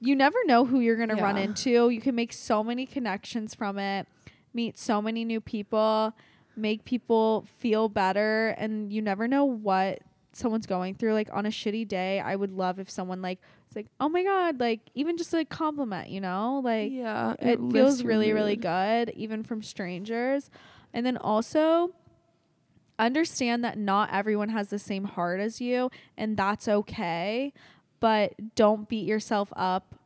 [0.00, 1.88] you never know who you're gonna run into.
[1.88, 4.08] You can make so many connections from it,
[4.54, 6.14] meet so many new people,
[6.56, 10.00] make people feel better, and you never know what
[10.32, 11.12] someone's going through.
[11.12, 14.22] Like on a shitty day, I would love if someone like was like, "Oh my
[14.22, 19.10] god!" Like even just a compliment, you know, like yeah, it, feels really really good
[19.16, 20.50] even from strangers
[20.92, 21.90] and then also
[22.98, 27.52] understand that not everyone has the same heart as you and that's okay
[27.98, 29.96] but don't beat yourself up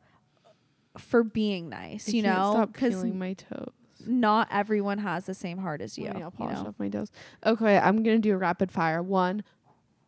[0.97, 3.69] for being nice I you know stop because my toes.
[4.05, 6.07] Not everyone has the same heart as you.
[6.07, 6.67] I'll polish know?
[6.67, 6.89] off my.
[7.45, 9.01] Okay, I'm gonna do a rapid fire.
[9.01, 9.43] One,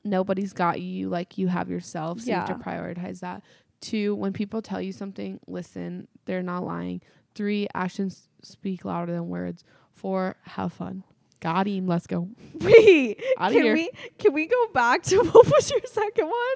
[0.04, 2.56] nobody's got you like you have yourself, so you have Yeah.
[2.56, 3.44] to prioritize that.
[3.82, 6.08] Two, when people tell you something, listen.
[6.26, 7.02] They're not lying.
[7.34, 9.64] Three, actions speak louder than words.
[9.94, 11.04] Four, have fun.
[11.40, 11.88] Got him.
[11.88, 12.30] Let's go.
[12.62, 13.74] Wait, Outta can here.
[13.74, 13.90] we
[14.20, 16.56] can we go back to what was your second one?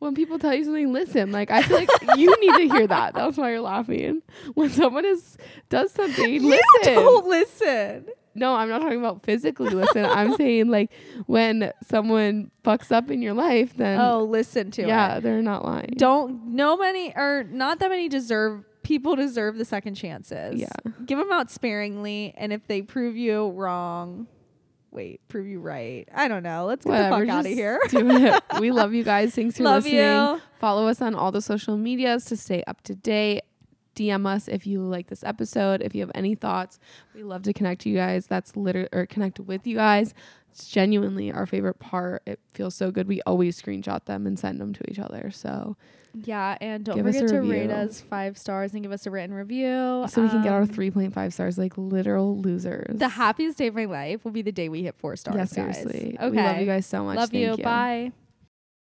[0.00, 1.30] When people tell you something, listen.
[1.30, 3.14] Like I feel like you need to hear that.
[3.14, 4.22] That's why you're laughing.
[4.54, 5.36] When someone is
[5.68, 6.94] does something, You listen.
[6.94, 8.06] don't listen.
[8.34, 10.04] No, I'm not talking about physically listen.
[10.06, 10.90] I'm saying like
[11.26, 15.22] when someone fucks up in your life, then oh, listen to yeah, it.
[15.22, 15.94] they're not lying.
[15.96, 20.58] Don't no many or not that many deserve people deserve the second chances.
[20.58, 20.68] Yeah.
[21.04, 24.26] Give them out sparingly and if they prove you wrong,
[24.92, 26.08] wait, prove you right.
[26.14, 26.66] I don't know.
[26.66, 27.80] Let's get Whatever, the fuck out of here.
[27.88, 28.42] do it.
[28.60, 29.34] We love you guys.
[29.34, 30.00] Thanks for Love listening.
[30.04, 30.40] you.
[30.60, 33.42] Follow us on all the social medias to stay up to date.
[33.96, 35.82] DM us if you like this episode.
[35.82, 36.78] If you have any thoughts,
[37.14, 38.26] we love to connect you guys.
[38.26, 40.14] That's literally or connect with you guys.
[40.52, 42.22] It's genuinely our favorite part.
[42.26, 43.06] It feels so good.
[43.08, 45.30] We always screenshot them and send them to each other.
[45.30, 45.76] So
[46.24, 49.06] Yeah, and don't Give us a forget to rate us five stars and give us
[49.06, 50.04] a written review.
[50.08, 52.98] so we can get our Um, 3.5 stars like literal losers.
[52.98, 55.36] The happiest day of my life will be the day we hit four stars.
[55.36, 55.76] yeah, guys.
[55.76, 56.16] seriously.
[56.20, 56.30] Okay.
[56.30, 57.16] We love you guys so much.
[57.16, 57.64] Love Thank you.
[57.64, 58.12] Bye.